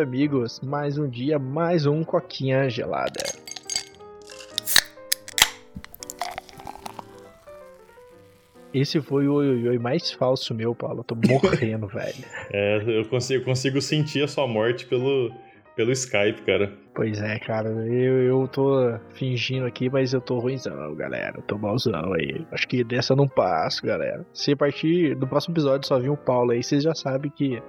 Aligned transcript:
Amigos? 0.00 0.60
Mais 0.60 0.98
um 0.98 1.08
dia, 1.08 1.38
mais 1.38 1.86
um 1.86 2.02
coquinha 2.02 2.68
gelada. 2.70 3.22
Esse 8.72 9.02
foi 9.02 9.28
o 9.28 9.34
oi, 9.34 9.68
oi 9.68 9.78
mais 9.78 10.10
falso 10.12 10.54
meu, 10.54 10.74
Paulo. 10.74 11.00
Eu 11.00 11.04
tô 11.04 11.14
morrendo, 11.14 11.86
velho. 11.92 12.24
É, 12.50 13.00
eu 13.00 13.04
consigo, 13.04 13.44
consigo 13.44 13.80
sentir 13.82 14.24
a 14.24 14.28
sua 14.28 14.46
morte 14.46 14.86
pelo, 14.86 15.30
pelo 15.76 15.92
Skype, 15.92 16.40
cara. 16.42 16.72
Pois 16.94 17.20
é, 17.20 17.38
cara. 17.38 17.68
Eu, 17.68 18.22
eu 18.22 18.48
tô 18.48 18.98
fingindo 19.10 19.66
aqui, 19.66 19.90
mas 19.90 20.14
eu 20.14 20.22
tô 20.22 20.38
ruimzão, 20.38 20.94
galera. 20.94 21.36
Eu 21.36 21.42
tô 21.42 21.58
malzão 21.58 22.14
aí. 22.14 22.46
Acho 22.50 22.66
que 22.66 22.82
dessa 22.82 23.12
eu 23.12 23.16
não 23.16 23.28
passo, 23.28 23.84
galera. 23.84 24.24
Se 24.32 24.52
a 24.52 24.56
partir 24.56 25.14
do 25.16 25.26
próximo 25.26 25.52
episódio 25.52 25.86
só 25.86 25.98
vir 25.98 26.10
o 26.10 26.16
Paulo 26.16 26.52
aí, 26.52 26.62
vocês 26.62 26.82
já 26.82 26.94
sabem 26.94 27.30
que, 27.30 27.62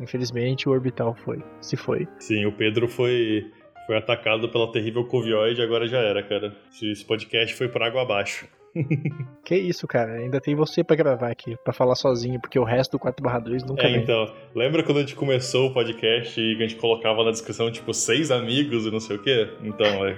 infelizmente, 0.00 0.68
o 0.68 0.72
orbital 0.72 1.14
foi. 1.24 1.42
Se 1.60 1.76
foi. 1.76 2.06
Sim, 2.18 2.44
o 2.46 2.52
Pedro 2.52 2.88
foi, 2.88 3.46
foi 3.86 3.96
atacado 3.96 4.48
pela 4.48 4.70
terrível 4.72 5.04
covioide 5.04 5.60
e 5.60 5.64
agora 5.64 5.86
já 5.86 5.98
era, 5.98 6.22
cara. 6.22 6.54
Esse 6.82 7.04
podcast 7.04 7.54
foi 7.54 7.68
por 7.68 7.82
água 7.82 8.02
abaixo. 8.02 8.46
que 9.44 9.56
isso, 9.56 9.86
cara. 9.86 10.12
Ainda 10.14 10.40
tem 10.40 10.54
você 10.54 10.84
para 10.84 10.94
gravar 10.94 11.30
aqui, 11.30 11.56
para 11.64 11.72
falar 11.72 11.94
sozinho, 11.94 12.40
porque 12.40 12.58
o 12.58 12.64
resto 12.64 12.92
do 12.92 12.98
4/2 12.98 13.66
nunca 13.66 13.82
É, 13.86 13.92
vem. 13.92 14.02
então. 14.02 14.32
Lembra 14.54 14.82
quando 14.82 14.98
a 14.98 15.00
gente 15.00 15.16
começou 15.16 15.68
o 15.70 15.74
podcast 15.74 16.38
e 16.40 16.54
a 16.54 16.60
gente 16.60 16.76
colocava 16.76 17.24
na 17.24 17.30
descrição, 17.30 17.70
tipo, 17.72 17.92
seis 17.94 18.30
amigos 18.30 18.86
e 18.86 18.90
não 18.90 19.00
sei 19.00 19.16
o 19.16 19.22
quê? 19.22 19.48
Então, 19.62 20.06
é. 20.06 20.16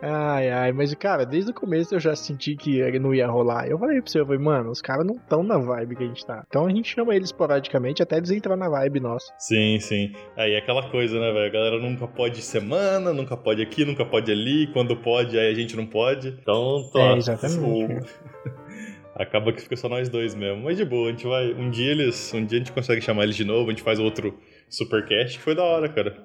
Ai, 0.00 0.48
ai, 0.50 0.72
mas 0.72 0.94
cara, 0.94 1.24
desde 1.26 1.50
o 1.50 1.54
começo 1.54 1.94
eu 1.94 2.00
já 2.00 2.14
senti 2.14 2.54
que 2.54 2.80
ele 2.80 2.98
não 2.98 3.14
ia 3.14 3.26
rolar. 3.26 3.66
Eu 3.66 3.78
falei 3.78 4.00
pra 4.00 4.10
você, 4.10 4.20
eu 4.20 4.26
falei, 4.26 4.40
mano, 4.40 4.70
os 4.70 4.80
caras 4.80 5.04
não 5.04 5.16
estão 5.16 5.42
na 5.42 5.58
vibe 5.58 5.96
que 5.96 6.04
a 6.04 6.06
gente 6.06 6.24
tá. 6.24 6.44
Então 6.48 6.66
a 6.66 6.70
gente 6.70 6.88
chama 6.88 7.14
eles 7.14 7.28
esporadicamente 7.28 8.02
até 8.02 8.16
eles 8.16 8.30
entrar 8.30 8.56
na 8.56 8.68
vibe 8.68 9.00
nossa. 9.00 9.32
Sim, 9.38 9.78
sim. 9.80 10.12
Aí 10.36 10.52
é 10.52 10.58
aquela 10.58 10.88
coisa, 10.90 11.18
né, 11.18 11.32
velho? 11.32 11.46
A 11.46 11.50
galera 11.50 11.78
nunca 11.78 12.06
pode 12.06 12.40
semana, 12.42 13.12
nunca 13.12 13.36
pode 13.36 13.60
aqui, 13.60 13.84
nunca 13.84 14.04
pode 14.04 14.30
ali. 14.30 14.68
Quando 14.72 14.96
pode, 14.96 15.38
aí 15.38 15.50
a 15.50 15.54
gente 15.54 15.76
não 15.76 15.86
pode. 15.86 16.28
Então, 16.28 16.88
tá. 16.92 17.00
É, 17.00 17.16
exatamente. 17.16 18.06
Acaba 19.18 19.52
que 19.52 19.60
fica 19.60 19.76
só 19.76 19.88
nós 19.88 20.08
dois 20.08 20.32
mesmo. 20.32 20.62
Mas 20.62 20.76
de 20.76 20.84
boa, 20.84 21.08
a 21.08 21.10
gente 21.10 21.26
vai. 21.26 21.52
Um 21.52 21.70
dia 21.70 21.90
eles. 21.90 22.32
Um 22.32 22.44
dia 22.44 22.58
a 22.58 22.60
gente 22.60 22.70
consegue 22.70 23.00
chamar 23.00 23.24
eles 23.24 23.34
de 23.34 23.44
novo, 23.44 23.66
a 23.66 23.70
gente 23.70 23.82
faz 23.82 23.98
outro 23.98 24.38
Supercast, 24.68 25.38
que 25.38 25.44
foi 25.44 25.56
da 25.56 25.64
hora, 25.64 25.88
cara. 25.88 26.16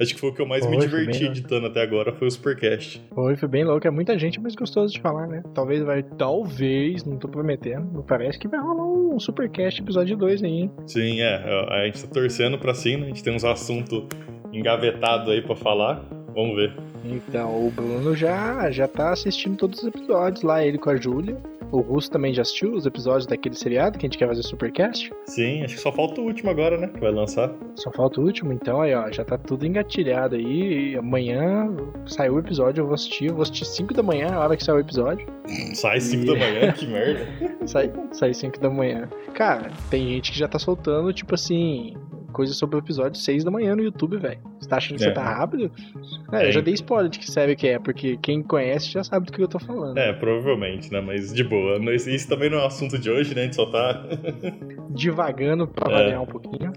Acho 0.00 0.14
que 0.14 0.20
foi 0.20 0.30
o 0.30 0.34
que 0.34 0.40
eu 0.40 0.46
mais 0.46 0.66
me 0.66 0.76
Foi, 0.76 0.88
foi 0.88 1.00
diverti 1.00 1.24
editando 1.24 1.66
até 1.66 1.82
agora, 1.82 2.12
foi 2.12 2.28
o 2.28 2.30
Supercast. 2.30 3.02
Foi, 3.14 3.36
foi 3.36 3.48
bem 3.48 3.64
louco, 3.64 3.86
é 3.86 3.90
muita 3.90 4.18
gente, 4.18 4.40
mas 4.40 4.54
gostoso 4.54 4.92
de 4.92 5.00
falar, 5.00 5.26
né? 5.26 5.42
Talvez 5.54 5.82
vai, 5.82 6.02
talvez, 6.02 7.04
não 7.04 7.16
tô 7.16 7.28
prometendo, 7.28 7.90
não 7.92 8.02
parece 8.02 8.38
que 8.38 8.48
vai 8.48 8.60
rolar 8.60 8.86
um 8.86 9.18
Supercast 9.18 9.80
episódio 9.80 10.16
2 10.16 10.42
aí, 10.42 10.50
hein? 10.50 10.70
Sim, 10.86 11.20
é. 11.20 11.34
A 11.68 11.84
gente 11.86 12.02
tá 12.02 12.08
torcendo 12.12 12.58
pra 12.58 12.74
sim, 12.74 12.96
né? 12.96 13.04
A 13.04 13.08
gente 13.08 13.22
tem 13.22 13.34
uns 13.34 13.44
assuntos 13.44 14.04
engavetados 14.52 15.28
aí 15.28 15.42
pra 15.42 15.56
falar. 15.56 16.04
Vamos 16.34 16.56
ver. 16.56 16.72
Então, 17.04 17.66
o 17.66 17.70
Bruno 17.70 18.14
já, 18.16 18.70
já 18.70 18.86
tá 18.88 19.10
assistindo 19.12 19.56
todos 19.56 19.80
os 19.80 19.86
episódios 19.88 20.42
lá, 20.42 20.64
ele 20.64 20.78
com 20.78 20.90
a 20.90 20.96
Júlia. 20.96 21.36
O 21.70 21.80
Russo 21.80 22.10
também 22.10 22.34
já 22.34 22.42
assistiu 22.42 22.74
os 22.74 22.84
episódios 22.84 23.24
daquele 23.26 23.54
seriado 23.54 23.98
que 23.98 24.04
a 24.04 24.06
gente 24.08 24.18
quer 24.18 24.28
fazer 24.28 24.42
Supercast. 24.42 25.10
Sim, 25.24 25.62
acho 25.64 25.74
que 25.76 25.80
só 25.80 25.90
falta 25.90 26.20
o 26.20 26.24
último 26.24 26.50
agora, 26.50 26.76
né? 26.76 26.88
Que 26.88 27.00
vai 27.00 27.10
lançar. 27.10 27.50
Só 27.76 27.90
falta 27.90 28.20
o 28.20 28.24
último, 28.24 28.52
então 28.52 28.82
aí, 28.82 28.94
ó, 28.94 29.10
já 29.10 29.24
tá 29.24 29.38
tudo 29.38 29.66
engatilhado 29.66 30.36
aí. 30.36 30.90
E 30.92 30.96
amanhã 30.98 31.74
saiu 32.06 32.34
o 32.34 32.38
episódio, 32.38 32.82
eu 32.82 32.86
vou 32.86 32.94
assistir. 32.94 33.28
Eu 33.28 33.34
vou 33.36 33.42
assistir 33.42 33.64
5 33.64 33.94
da 33.94 34.02
manhã, 34.02 34.34
a 34.34 34.40
hora 34.40 34.54
que 34.54 34.62
saiu 34.62 34.76
o 34.76 34.80
episódio. 34.80 35.26
Sai 35.72 35.98
5 35.98 36.24
E- 36.24 36.26
da 36.26 36.32
manhã, 36.34 36.72
que 36.76 36.86
merda. 36.86 37.26
Sai, 37.66 37.90
sai 38.12 38.34
5 38.34 38.60
da 38.60 38.68
manhã. 38.68 39.08
Cara, 39.32 39.70
tem 39.88 40.08
gente 40.08 40.30
que 40.32 40.38
já 40.38 40.46
tá 40.46 40.58
soltando, 40.58 41.10
tipo 41.14 41.34
assim, 41.34 41.94
coisa 42.32 42.52
sobre 42.54 42.76
o 42.76 42.78
episódio 42.80 43.20
6 43.20 43.44
da 43.44 43.50
manhã 43.50 43.76
no 43.76 43.82
YouTube, 43.82 44.16
velho. 44.16 44.40
Você 44.58 44.68
tá 44.68 44.76
achando 44.78 44.98
que 44.98 45.04
É. 45.04 45.08
você 45.08 45.14
tá 45.14 45.22
rápido? 45.22 45.70
É, 46.32 46.44
É. 46.44 46.48
eu 46.48 46.52
já 46.52 46.60
dei 46.60 46.74
spoiler 46.74 47.08
de 47.10 47.18
que 47.18 47.30
série 47.30 47.54
que 47.54 47.68
é, 47.68 47.78
porque 47.78 48.16
quem 48.16 48.42
conhece 48.42 48.90
já 48.90 49.04
sabe 49.04 49.26
do 49.26 49.32
que 49.32 49.42
eu 49.42 49.48
tô 49.48 49.58
falando. 49.58 49.96
É, 49.98 50.12
provavelmente, 50.12 50.90
né? 50.92 51.00
Mas 51.00 51.32
de 51.32 51.44
boa. 51.44 51.78
Isso 51.94 52.28
também 52.28 52.50
não 52.50 52.58
é 52.58 52.62
o 52.62 52.66
assunto 52.66 52.98
de 52.98 53.10
hoje, 53.10 53.34
né? 53.34 53.42
A 53.42 53.44
gente 53.44 53.56
só 53.56 53.66
tá. 53.66 54.02
Devagando 54.90 55.66
pra 55.68 55.90
É. 55.90 55.94
variar 55.94 56.22
um 56.22 56.26
pouquinho. 56.26 56.72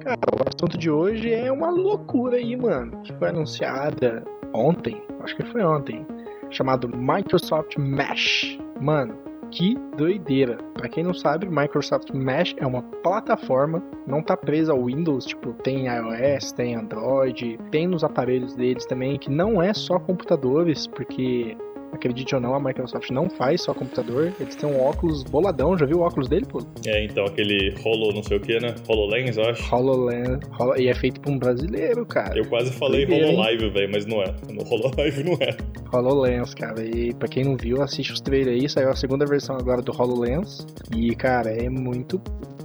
Cara, 0.00 0.18
o 0.32 0.48
assunto 0.48 0.78
de 0.78 0.90
hoje 0.90 1.32
é 1.32 1.52
uma 1.52 1.70
loucura 1.70 2.36
aí, 2.36 2.56
mano. 2.56 3.00
Que 3.02 3.12
foi 3.14 3.28
anunciada 3.28 4.24
ontem, 4.54 5.00
acho 5.22 5.36
que 5.36 5.44
foi 5.44 5.62
ontem, 5.62 6.04
chamado 6.50 6.88
Microsoft 6.88 7.76
Mesh. 7.76 8.58
Mano, 8.80 9.14
que 9.50 9.76
doideira. 9.96 10.58
Pra 10.74 10.88
quem 10.88 11.04
não 11.04 11.14
sabe, 11.14 11.48
Microsoft 11.48 12.10
Mesh 12.12 12.54
é 12.58 12.66
uma 12.66 12.82
plataforma, 13.02 13.82
não 14.06 14.22
tá 14.22 14.36
presa 14.36 14.72
ao 14.72 14.84
Windows, 14.84 15.26
tipo, 15.26 15.52
tem 15.62 15.86
iOS, 15.86 16.52
tem 16.52 16.74
Android, 16.74 17.58
tem 17.70 17.86
nos 17.86 18.04
aparelhos 18.04 18.54
deles 18.54 18.86
também, 18.86 19.18
que 19.18 19.30
não 19.30 19.62
é 19.62 19.74
só 19.74 19.98
computadores, 19.98 20.86
porque 20.86 21.56
acredite 21.92 22.34
ou 22.34 22.40
não, 22.40 22.54
a 22.54 22.60
Microsoft 22.60 23.10
não 23.10 23.28
faz 23.30 23.62
só 23.62 23.74
computador, 23.74 24.32
eles 24.40 24.56
têm 24.56 24.68
um 24.68 24.80
óculos 24.80 25.22
boladão, 25.24 25.76
já 25.76 25.86
viu 25.86 25.98
o 25.98 26.00
óculos 26.02 26.28
dele, 26.28 26.46
pô? 26.46 26.60
É, 26.86 27.04
então, 27.04 27.24
aquele 27.24 27.74
Holo 27.84 28.12
não 28.12 28.22
sei 28.22 28.36
o 28.36 28.40
que, 28.40 28.58
né? 28.60 28.74
HoloLens, 28.88 29.36
eu 29.36 29.44
acho. 29.44 29.74
HoloLens, 29.74 30.38
Holo- 30.58 30.76
e 30.78 30.88
é 30.88 30.94
feito 30.94 31.20
por 31.20 31.30
um 31.32 31.38
brasileiro, 31.38 32.04
cara. 32.06 32.36
Eu 32.38 32.46
quase 32.48 32.70
falei 32.72 33.04
hein? 33.04 33.34
HoloLive, 33.34 33.70
velho, 33.70 33.90
mas 33.92 34.06
não 34.06 34.22
é. 34.22 34.34
No 34.52 34.62
HoloLive 34.62 35.24
não 35.24 35.34
é. 35.34 35.56
HoloLens, 35.92 36.54
cara. 36.54 36.82
E 36.84 37.12
pra 37.14 37.28
quem 37.28 37.44
não 37.44 37.56
viu, 37.56 37.82
assiste 37.82 38.12
os 38.12 38.20
trailers 38.20 38.60
aí. 38.62 38.68
Saiu 38.68 38.90
a 38.90 38.96
segunda 38.96 39.26
versão 39.26 39.56
agora 39.56 39.82
do 39.82 39.92
HoloLens. 39.92 40.66
E, 40.94 41.14
cara, 41.16 41.50
é 41.50 41.68
muito 41.68 42.20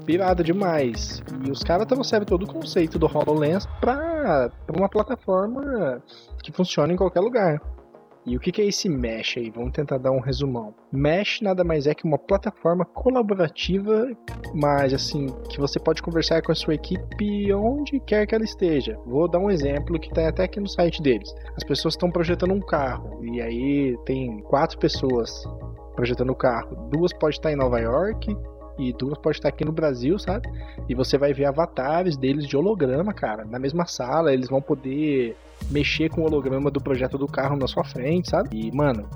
pirada 0.05 0.43
demais. 0.43 1.21
E 1.45 1.49
os 1.49 1.63
caras 1.63 1.87
trouxeram 1.87 2.25
todo 2.25 2.43
o 2.43 2.47
conceito 2.47 2.99
do 2.99 3.07
HoloLens 3.07 3.65
pra, 3.81 4.49
pra 4.67 4.77
uma 4.77 4.87
plataforma 4.87 6.01
que 6.43 6.51
funciona 6.51 6.93
em 6.93 6.95
qualquer 6.95 7.21
lugar. 7.21 7.59
E 8.25 8.35
o 8.35 8.39
que 8.39 8.59
é 8.59 8.65
esse 8.65 8.89
Mesh 8.89 9.37
aí? 9.37 9.51
Vamos 9.51 9.71
tentar 9.71 9.99
dar 9.99 10.09
um 10.09 10.19
resumão. 10.19 10.73
Mesh 10.91 11.41
nada 11.41 11.63
mais 11.63 11.85
é 11.85 11.93
que 11.93 12.05
uma 12.05 12.17
plataforma 12.17 12.83
colaborativa, 12.83 14.07
mas 14.51 14.95
assim, 14.95 15.27
que 15.47 15.59
você 15.59 15.79
pode 15.79 16.01
conversar 16.01 16.41
com 16.41 16.51
a 16.51 16.55
sua 16.55 16.73
equipe 16.73 17.53
onde 17.53 17.99
quer 17.99 18.25
que 18.25 18.33
ela 18.33 18.43
esteja. 18.43 18.97
Vou 19.05 19.27
dar 19.27 19.37
um 19.37 19.51
exemplo 19.51 19.99
que 19.99 20.09
tá 20.09 20.27
até 20.27 20.45
aqui 20.45 20.59
no 20.59 20.67
site 20.67 21.03
deles. 21.03 21.31
As 21.55 21.63
pessoas 21.63 21.93
estão 21.93 22.09
projetando 22.09 22.53
um 22.53 22.61
carro 22.61 23.23
e 23.23 23.39
aí 23.39 23.95
tem 24.05 24.39
quatro 24.39 24.79
pessoas 24.79 25.43
projetando 25.95 26.31
o 26.31 26.35
carro. 26.35 26.89
Duas 26.89 27.13
pode 27.13 27.35
estar 27.35 27.51
em 27.51 27.55
Nova 27.55 27.79
York 27.79 28.35
e 28.79 28.91
duas 28.93 29.19
pode 29.19 29.37
estar 29.37 29.49
aqui 29.49 29.63
no 29.63 29.71
Brasil, 29.71 30.17
sabe? 30.17 30.49
E 30.89 30.95
você 30.95 31.15
vai 31.15 31.31
ver 31.31 31.45
avatares 31.45 32.17
deles 32.17 32.47
de 32.47 32.57
holograma, 32.57 33.13
cara, 33.13 33.45
na 33.45 33.59
mesma 33.59 33.85
sala. 33.85 34.33
Eles 34.33 34.49
vão 34.49 34.61
poder 34.61 35.35
mexer 35.69 36.09
com 36.09 36.21
o 36.21 36.25
holograma 36.25 36.69
do 36.71 36.81
projeto 36.81 37.17
do 37.17 37.27
carro 37.27 37.55
na 37.55 37.67
sua 37.67 37.83
frente, 37.83 38.29
sabe? 38.29 38.49
E, 38.67 38.71
mano, 38.71 39.07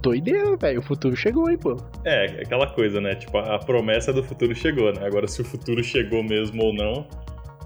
doideira, 0.00 0.56
velho. 0.56 0.80
O 0.80 0.82
futuro 0.82 1.16
chegou 1.16 1.48
aí, 1.48 1.56
pô. 1.56 1.76
É, 2.04 2.42
aquela 2.42 2.66
coisa, 2.66 3.00
né? 3.00 3.14
Tipo, 3.14 3.38
a 3.38 3.58
promessa 3.58 4.12
do 4.12 4.22
futuro 4.22 4.54
chegou, 4.54 4.92
né? 4.92 5.06
Agora, 5.06 5.26
se 5.26 5.40
o 5.40 5.44
futuro 5.44 5.82
chegou 5.82 6.22
mesmo 6.22 6.62
ou 6.62 6.72
não, 6.72 7.06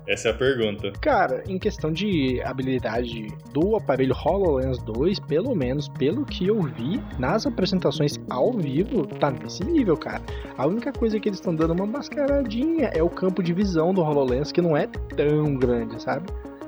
essa 0.06 0.28
é 0.28 0.30
a 0.32 0.34
pergunta. 0.34 0.90
Cara, 1.00 1.44
em 1.46 1.58
questão 1.58 1.92
de 1.92 2.42
habilidade 2.42 3.28
do 3.52 3.76
aparelho 3.76 4.14
HoloLens 4.14 4.78
2, 4.82 5.20
pelo 5.20 5.54
menos 5.54 5.88
pelo 5.88 6.24
que 6.24 6.46
eu 6.46 6.60
vi 6.62 7.00
nas 7.18 7.46
apresentações 7.46 8.18
ao 8.28 8.52
vivo, 8.52 9.06
tá 9.06 9.30
nesse 9.30 9.64
nível, 9.64 9.96
cara. 9.96 10.22
A 10.58 10.66
única 10.66 10.92
coisa 10.92 11.20
que 11.20 11.28
eles 11.28 11.38
estão 11.38 11.54
dando 11.54 11.72
uma 11.72 11.86
mascaradinha 11.86 12.90
é 12.92 13.02
o 13.02 13.08
campo 13.08 13.42
de 13.42 13.52
visão 13.52 13.94
do 13.94 14.00
HoloLens, 14.00 14.50
que 14.50 14.60
não 14.60 14.76
é 14.76 14.86
tão 14.86 15.54
grande, 15.54 16.02
sabe? 16.02 16.26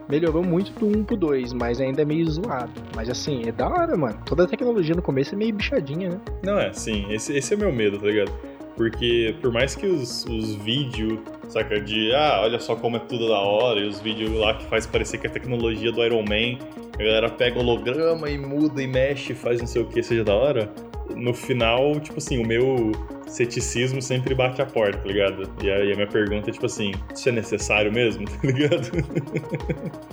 Melhorou 0.09 0.45
muito 0.45 0.73
do 0.79 0.87
1 0.87 1.05
pro 1.05 1.17
2, 1.17 1.53
mas 1.53 1.81
ainda 1.81 2.03
é 2.03 2.05
meio 2.05 2.29
zoado. 2.31 2.73
Mas 2.95 3.09
assim, 3.09 3.43
é 3.47 3.53
da 3.53 3.69
hora, 3.69 3.97
mano. 3.97 4.19
Toda 4.27 4.45
a 4.45 4.47
tecnologia 4.47 4.95
no 4.95 5.03
começo 5.03 5.35
é 5.35 5.39
meio 5.39 5.55
bichadinha, 5.55 6.11
né? 6.11 6.21
Não, 6.43 6.59
é, 6.59 6.73
sim, 6.73 7.07
esse, 7.11 7.37
esse 7.37 7.55
é 7.55 7.57
meu 7.57 7.73
medo, 7.73 7.99
tá 7.99 8.07
ligado? 8.07 8.33
Porque 8.77 9.35
por 9.41 9.53
mais 9.53 9.75
que 9.75 9.87
os, 9.87 10.25
os 10.27 10.55
vídeos, 10.57 11.21
saca, 11.49 11.81
de 11.81 12.13
ah, 12.15 12.41
olha 12.43 12.59
só 12.59 12.75
como 12.75 12.97
é 12.97 13.01
tudo 13.01 13.29
da 13.29 13.39
hora, 13.39 13.81
e 13.81 13.89
os 13.89 14.01
vídeos 14.01 14.33
lá 14.33 14.55
que 14.55 14.65
faz 14.67 14.87
parecer 14.87 15.19
que 15.19 15.27
é 15.27 15.31
tecnologia 15.31 15.93
do 15.93 16.05
Iron 16.05 16.25
Man, 16.25 16.59
a 16.95 16.99
galera 16.99 17.31
pega 17.31 17.59
holograma 17.59 18.29
e 18.29 18.37
muda 18.37 18.83
e 18.83 18.87
mexe, 18.87 19.33
faz 19.33 19.61
não 19.61 19.67
sei 19.67 19.83
o 19.83 19.87
que, 19.87 20.03
seja 20.03 20.25
da 20.25 20.35
hora, 20.35 20.71
no 21.17 21.35
final, 21.35 21.99
tipo 22.01 22.19
assim, 22.19 22.43
o 22.43 22.47
meu 22.47 22.93
ceticismo 23.27 24.01
sempre 24.01 24.35
bate 24.35 24.63
a 24.63 24.67
porta, 24.67 24.99
tá 24.99 25.09
ligado? 25.09 25.51
E 25.63 25.71
aí 25.71 25.93
a 25.93 25.95
minha 25.95 26.07
pergunta 26.07 26.51
é 26.51 26.53
tipo 26.53 26.67
assim, 26.67 26.93
isso 27.15 27.29
é 27.29 27.33
necessário 27.33 27.93
mesmo, 27.93 28.25
tá 28.31 28.39
ligado? 28.43 28.91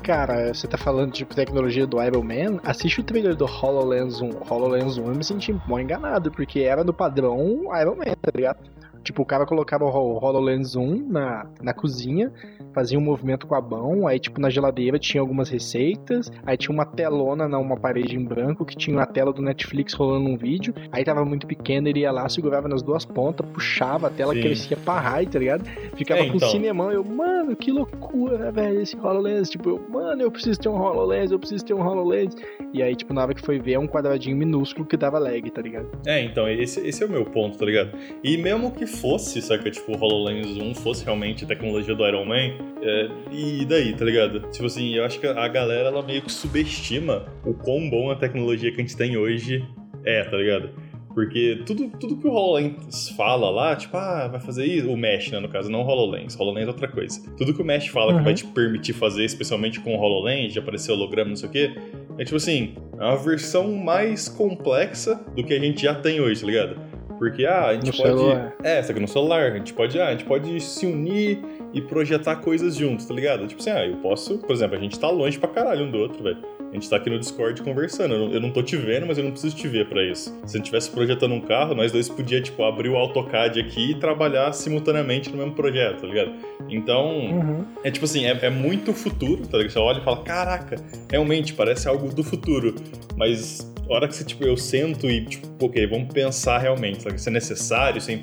Cara, 0.04 0.54
você 0.54 0.68
tá 0.68 0.78
falando 0.78 1.14
de 1.14 1.26
tecnologia 1.26 1.86
do 1.86 2.02
Iron 2.02 2.24
Man? 2.24 2.60
Assiste 2.64 3.02
o 3.02 3.04
trailer 3.04 3.36
do 3.36 3.46
HoloLens 3.46 4.22
1. 4.22 4.30
HoloLens 4.50 4.98
1 4.98 5.08
eu 5.08 5.16
me 5.16 5.24
senti 5.24 5.54
mó 5.68 5.80
enganado, 5.80 6.32
porque 6.32 6.62
era 6.62 6.84
do 6.84 6.94
padrão 6.94 7.64
Iron 7.80 7.96
Man, 7.96 8.16
tá 8.22 8.32
ligado? 8.34 8.60
Tipo, 9.04 9.24
o 9.24 9.26
cara 9.26 9.46
colocava 9.46 9.86
o 9.86 10.18
HoloLens 10.24 10.76
1 10.76 11.08
na, 11.08 11.48
na 11.62 11.74
cozinha, 11.74 12.32
fazia 12.74 12.98
um 12.98 13.02
movimento 13.02 13.48
com 13.48 13.56
a 13.56 13.62
mão, 13.62 14.08
aí, 14.08 14.20
tipo, 14.20 14.40
na 14.40 14.50
geladeira 14.50 15.00
tinha 15.00 15.22
algumas 15.22 15.50
receitas, 15.50 16.32
aí 16.46 16.56
tinha 16.56 16.74
uma 16.74 16.86
telona 16.86 17.48
numa 17.48 17.78
parede 17.78 18.16
em 18.16 18.24
branco 18.24 18.66
que 18.66 18.76
tinha 18.76 19.02
a 19.02 19.06
tela 19.06 19.34
do 19.34 19.42
Netflix 19.42 19.94
rolando 19.94 20.30
um 20.30 20.38
vídeo, 20.38 20.74
aí 20.92 21.04
tava 21.04 21.26
muito 21.26 21.48
pequeno, 21.48 21.88
ele 21.88 22.02
ia 22.02 22.12
lá, 22.12 22.28
segurava 22.30 22.68
nas 22.68 22.82
duas 22.82 23.06
pontas, 23.06 23.46
puxava, 23.50 24.08
a 24.08 24.10
tela 24.10 24.34
Sim. 24.34 24.42
crescia 24.42 24.78
pra 24.78 25.00
raio, 25.00 25.30
tá 25.30 25.40
ligado? 25.40 25.66
Ficava 25.96 26.22
é, 26.22 26.30
com 26.30 26.36
então. 26.36 26.48
o 26.48 26.52
cinemão, 26.52 26.92
eu, 26.92 27.04
mano, 27.04 27.56
que 27.56 27.72
loucura, 27.72 28.52
velho, 28.52 28.82
esse 28.82 28.96
HoloLens, 28.98 29.50
tipo, 29.50 29.70
eu, 29.70 29.86
mano, 29.90 30.22
eu 30.22 30.32
preciso 30.32 30.60
ter 30.60 30.70
um 30.70 30.80
HoloLens, 30.80 31.32
eu 31.32 31.40
preciso 31.40 31.66
ter 31.66 31.74
um 31.74 31.82
HoloLens, 31.82 32.36
e 32.74 32.82
aí, 32.82 32.96
tipo, 32.96 33.14
na 33.14 33.22
hora 33.22 33.34
que 33.34 33.42
foi 33.42 33.60
ver, 33.60 33.74
é 33.74 33.80
um 33.80 33.88
quadradinho 33.88 34.36
minúsculo 34.36 34.86
que 34.86 34.96
dava 34.96 35.20
lag, 35.20 35.50
tá 35.52 35.62
ligado? 35.62 35.90
É, 36.06 36.24
então, 36.24 36.48
esse, 36.50 36.86
esse 36.88 37.04
é 37.04 37.06
o 37.06 37.10
meu 37.10 37.26
ponto, 37.26 37.58
tá 37.58 37.66
ligado? 37.66 37.98
E 38.24 38.38
mesmo 38.38 38.72
que 38.72 38.86
fosse, 38.86 39.42
saca, 39.42 39.70
tipo, 39.70 39.92
o 39.92 39.98
HoloLens 39.98 40.58
1 40.58 40.76
fosse 40.76 41.04
realmente 41.04 41.44
a 41.44 41.48
tecnologia 41.48 41.96
do 41.96 42.08
Iron 42.08 42.26
Man, 42.26 42.56
é, 42.82 43.10
e 43.32 43.66
daí, 43.66 43.94
tá 43.94 44.06
ligado? 44.06 44.42
Tipo 44.52 44.66
assim, 44.66 44.96
eu 44.96 45.04
acho 45.04 45.20
que 45.20 45.28
a 45.28 45.48
galera, 45.48 45.90
ela 45.90 46.02
meio 46.02 46.22
que 46.22 46.32
subestima 46.32 47.26
o 47.46 47.54
quão 47.54 47.90
bom 47.90 48.12
a 48.12 48.16
tecnologia 48.16 48.72
que 48.72 48.78
a 48.78 48.82
gente 48.82 48.96
tem 48.96 49.18
hoje 49.18 49.66
é, 50.04 50.24
tá 50.24 50.38
ligado? 50.38 50.70
Porque 51.14 51.62
tudo, 51.66 51.90
tudo 52.00 52.18
que 52.18 52.28
o 52.28 52.32
HoloLens 52.32 53.10
fala 53.10 53.50
lá, 53.50 53.76
tipo, 53.76 53.96
ah, 53.98 54.30
vai 54.30 54.40
fazer 54.40 54.66
isso, 54.66 54.90
o 54.90 54.96
Mesh, 54.96 55.32
né, 55.32 55.40
no 55.40 55.50
caso, 55.50 55.70
não 55.70 55.82
o 55.82 55.86
HoloLens, 55.86 56.40
HoloLens 56.40 56.68
é 56.68 56.72
outra 56.72 56.88
coisa. 56.88 57.22
Tudo 57.38 57.54
que 57.54 57.62
o 57.62 57.66
Mesh 57.66 57.88
fala 57.88 58.14
uhum. 58.14 58.20
que 58.20 58.24
vai 58.24 58.34
te 58.34 58.46
permitir 58.46 58.94
fazer, 58.94 59.26
especialmente 59.26 59.80
com 59.80 59.96
o 59.96 60.00
HoloLens, 60.00 60.54
de 60.54 60.60
aparecer 60.60 60.92
holograma, 60.92 61.30
não 61.30 61.36
sei 61.36 61.50
o 61.50 61.52
quê, 61.52 61.76
é 62.18 62.24
tipo 62.24 62.38
assim, 62.38 62.76
é 63.00 63.04
uma 63.04 63.18
versão 63.18 63.72
mais 63.72 64.28
complexa 64.28 65.16
do 65.36 65.44
que 65.44 65.54
a 65.54 65.60
gente 65.60 65.84
já 65.84 65.96
tem 65.96 66.20
hoje, 66.20 66.42
tá 66.42 66.48
ligado? 66.48 66.92
Porque, 67.18 67.46
ah, 67.46 67.68
a 67.68 67.74
gente 67.76 67.86
no 67.86 67.98
pode. 67.98 68.10
Celular. 68.10 68.56
É, 68.64 68.82
só 68.82 68.94
que 68.94 69.00
no 69.00 69.08
celular, 69.08 69.52
a 69.52 69.58
gente 69.58 69.74
pode, 69.74 70.00
ah, 70.00 70.08
a 70.08 70.12
gente 70.12 70.26
pode 70.26 70.60
se 70.60 70.88
unir 70.88 71.40
e 71.72 71.80
projetar 71.80 72.38
coisas 72.38 72.76
juntos, 72.76 73.06
tá 73.06 73.14
ligado? 73.14 73.48
Tipo 73.48 73.62
assim, 73.62 73.70
ah, 73.70 73.86
eu 73.86 73.98
posso, 73.98 74.40
por 74.40 74.52
exemplo, 74.52 74.76
a 74.76 74.80
gente 74.80 75.00
tá 75.00 75.08
longe 75.10 75.38
pra 75.38 75.48
caralho 75.48 75.86
um 75.86 75.92
do 75.92 76.00
outro, 76.00 76.24
velho. 76.24 76.40
A 76.72 76.74
gente 76.74 76.90
tá 76.90 76.96
aqui 76.96 77.10
no 77.10 77.20
Discord 77.20 77.62
conversando. 77.62 78.14
Eu 78.14 78.20
não, 78.20 78.34
eu 78.34 78.42
não 78.42 78.50
tô 78.50 78.64
te 78.64 78.78
vendo, 78.78 79.06
mas 79.06 79.18
eu 79.18 79.26
não 79.26 79.32
preciso 79.32 79.54
te 79.54 79.68
ver 79.68 79.90
para 79.90 80.04
isso. 80.10 80.34
Se 80.46 80.56
a 80.56 80.58
gente 80.58 80.68
tivesse 80.68 80.90
projetando 80.90 81.34
um 81.34 81.42
carro, 81.42 81.76
nós 81.76 81.92
dois 81.92 82.08
podíamos, 82.08 82.50
tipo, 82.50 82.64
abrir 82.64 82.88
o 82.88 82.96
AutoCAD 82.96 83.60
aqui 83.60 83.92
e 83.92 83.96
trabalhar 83.96 84.54
simultaneamente 84.54 85.30
no 85.30 85.38
mesmo 85.38 85.54
projeto, 85.54 86.02
tá 86.02 86.08
ligado? 86.08 86.32
Então, 86.70 87.10
uhum. 87.10 87.66
é 87.84 87.92
tipo 87.92 88.06
assim, 88.06 88.26
é, 88.26 88.40
é, 88.44 88.50
muito 88.50 88.94
futuro, 88.94 89.46
tá 89.46 89.58
ligado? 89.58 89.74
Você 89.74 89.80
olha 89.80 90.00
e 90.00 90.04
fala, 90.04 90.24
caraca, 90.24 90.78
realmente 91.10 91.54
parece 91.54 91.90
algo 91.90 92.08
do 92.14 92.24
futuro. 92.24 92.74
Mas 93.18 93.70
a 93.90 93.94
hora 93.94 94.08
que 94.08 94.16
você, 94.16 94.24
tipo, 94.24 94.46
eu 94.46 94.56
sento 94.56 95.10
e, 95.10 95.26
tipo, 95.26 95.48
ok, 95.66 95.86
vamos 95.88 96.14
pensar 96.14 96.58
realmente, 96.58 97.04
sabe? 97.04 97.18
Isso 97.18 97.28
é 97.28 97.32
necessário, 97.34 97.98
isso 97.98 98.12
é 98.12 98.20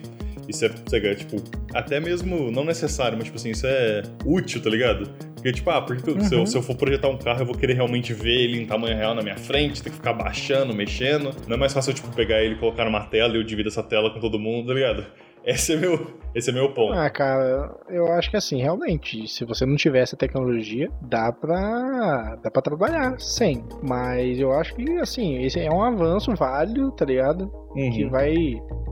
isso 0.48 0.64
é, 0.64 1.14
tipo, 1.14 1.36
até 1.74 2.00
mesmo 2.00 2.50
não 2.50 2.64
necessário, 2.64 3.16
mas, 3.16 3.26
tipo 3.26 3.36
assim, 3.36 3.50
isso 3.50 3.66
é 3.66 4.02
útil, 4.24 4.62
tá 4.62 4.70
ligado? 4.70 5.08
Porque, 5.34 5.52
tipo, 5.52 5.70
ah, 5.70 5.82
porque 5.82 6.10
uhum. 6.10 6.20
se, 6.20 6.34
eu, 6.34 6.40
uhum. 6.40 6.46
se, 6.46 6.56
eu, 6.56 6.62
for 6.62 6.74
projetar 6.74 7.08
um 7.08 7.18
carro, 7.18 7.42
eu 7.42 7.46
vou 7.46 7.54
querer 7.54 7.74
realmente 7.74 8.12
ver 8.12 8.34
ele 8.34 8.60
em 8.60 8.66
tamanho 8.66 8.96
real 8.96 9.14
na 9.14 9.22
minha 9.22 9.36
frente, 9.36 9.82
ter 9.82 9.90
que 9.90 9.96
ficar 9.96 10.14
baixando, 10.14 10.74
mexendo. 10.74 11.30
Não 11.46 11.54
é 11.54 11.58
mais 11.58 11.72
fácil 11.72 11.92
tipo, 11.92 12.08
pegar 12.14 12.42
ele, 12.42 12.56
colocar 12.56 12.84
numa 12.84 13.04
tela 13.06 13.34
e 13.34 13.36
eu 13.36 13.44
divido 13.44 13.68
essa 13.68 13.82
tela 13.82 14.10
com 14.10 14.18
todo 14.18 14.38
mundo, 14.38 14.68
tá 14.68 14.74
ligado? 14.74 15.06
Esse 15.44 15.72
é 15.72 15.76
meu, 15.76 16.06
esse 16.34 16.50
é 16.50 16.52
meu 16.52 16.72
ponto. 16.74 16.92
Ah, 16.92 17.08
cara, 17.08 17.74
eu 17.88 18.12
acho 18.12 18.30
que 18.30 18.36
assim, 18.36 18.60
realmente, 18.60 19.26
se 19.28 19.46
você 19.46 19.64
não 19.64 19.76
tivesse 19.76 20.14
a 20.14 20.18
tecnologia, 20.18 20.90
dá 21.00 21.32
pra, 21.32 22.36
dá 22.42 22.50
pra 22.50 22.60
trabalhar 22.60 23.18
sem. 23.18 23.64
Mas 23.82 24.38
eu 24.38 24.52
acho 24.52 24.74
que, 24.74 24.98
assim, 24.98 25.42
esse 25.42 25.58
é 25.58 25.70
um 25.70 25.82
avanço 25.82 26.34
válido, 26.34 26.90
tá 26.92 27.04
ligado? 27.04 27.50
Uhum. 27.70 27.90
Que 27.90 28.04
vai, 28.06 28.34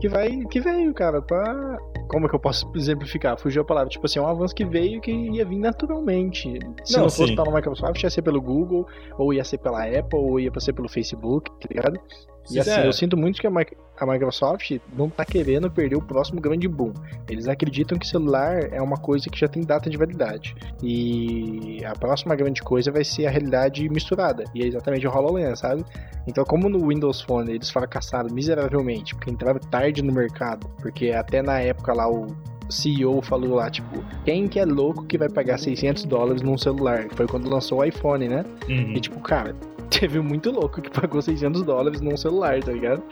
que 0.00 0.08
vai, 0.08 0.44
que 0.50 0.60
veio, 0.60 0.93
cara, 0.94 1.22
pra... 1.22 1.78
Como 2.08 2.29
que 2.29 2.35
eu 2.35 2.38
posso 2.38 2.70
exemplificar? 2.75 3.38
Fugiu 3.38 3.62
a 3.62 3.64
palavra. 3.64 3.88
Tipo 3.88 4.06
assim, 4.06 4.19
é 4.19 4.23
um 4.23 4.26
avanço 4.26 4.55
que 4.55 4.64
veio 4.64 5.00
que 5.00 5.11
ia 5.11 5.44
vir 5.44 5.58
naturalmente. 5.58 6.58
Se 6.85 6.97
não, 6.97 7.05
não 7.05 7.11
fosse 7.11 7.29
sim. 7.29 7.37
pela 7.37 7.55
Microsoft, 7.55 8.03
ia 8.03 8.11
ser 8.11 8.23
pelo 8.23 8.41
Google, 8.41 8.87
ou 9.19 9.32
ia 9.32 9.44
ser 9.44 9.58
pela 9.58 9.85
Apple, 9.85 10.19
ou 10.19 10.41
ia 10.41 10.53
ser 10.58 10.73
pelo 10.73 10.88
Facebook, 10.88 11.50
tá 11.61 11.69
ligado? 11.69 12.00
E 12.50 12.61
assim, 12.61 12.70
é. 12.70 12.87
eu 12.87 12.93
sinto 12.93 13.17
muito 13.17 13.41
que 13.41 13.47
a, 13.47 13.50
a 13.50 14.06
Microsoft 14.06 14.79
não 14.97 15.11
tá 15.11 15.25
querendo 15.25 15.70
perder 15.70 15.97
o 15.97 16.03
próximo 16.03 16.41
grande 16.41 16.69
boom. 16.69 16.93
Eles 17.29 17.49
acreditam 17.49 17.99
que 17.99 18.06
celular 18.06 18.73
é 18.73 18.81
uma 18.81 18.97
coisa 18.97 19.29
que 19.29 19.38
já 19.38 19.49
tem 19.49 19.62
data 19.62 19.91
de 19.91 19.97
validade. 19.97 20.55
E 20.82 21.85
a 21.85 21.93
próxima 21.93 22.37
grande 22.37 22.62
coisa 22.62 22.93
vai 22.93 23.05
ser 23.05 23.26
a 23.26 23.31
realidade 23.31 23.88
misturada. 23.88 24.44
E 24.55 24.62
é 24.62 24.67
exatamente 24.67 25.06
o 25.06 25.11
HoloLens, 25.11 25.59
sabe? 25.59 25.85
Então, 26.26 26.44
como 26.44 26.69
no 26.69 26.88
Windows 26.88 27.20
Phone 27.20 27.52
eles 27.52 27.70
fracassaram 27.70 28.29
miseravelmente, 28.32 29.14
porque 29.14 29.31
entraram 29.31 29.59
tarde 29.59 30.02
no 30.02 30.12
mercado, 30.12 30.69
porque 30.81 31.11
até 31.11 31.43
na 31.43 31.61
época 31.61 31.93
lá 31.96 32.08
o 32.10 32.26
CEO 32.69 33.22
falou 33.22 33.54
lá, 33.54 33.70
tipo, 33.70 34.04
quem 34.25 34.48
que 34.48 34.58
é 34.58 34.64
louco 34.64 35.04
que 35.06 35.16
vai 35.16 35.28
pagar 35.28 35.58
600 35.58 36.04
dólares 36.04 36.43
num 36.43 36.58
celular? 36.58 37.06
Foi 37.14 37.26
quando 37.26 37.48
lançou 37.48 37.78
o 37.78 37.84
iPhone, 37.84 38.28
né? 38.28 38.44
Uhum. 38.69 38.93
E 38.94 39.00
tipo, 39.00 39.20
cara, 39.20 39.54
teve 39.90 40.20
muito 40.20 40.50
louco 40.50 40.81
que 40.81 40.90
pagou 40.90 41.22
600 41.22 41.62
dólares 41.62 42.00
num 42.00 42.16
celular, 42.16 42.62
tá 42.62 42.72
ligado? 42.72 43.02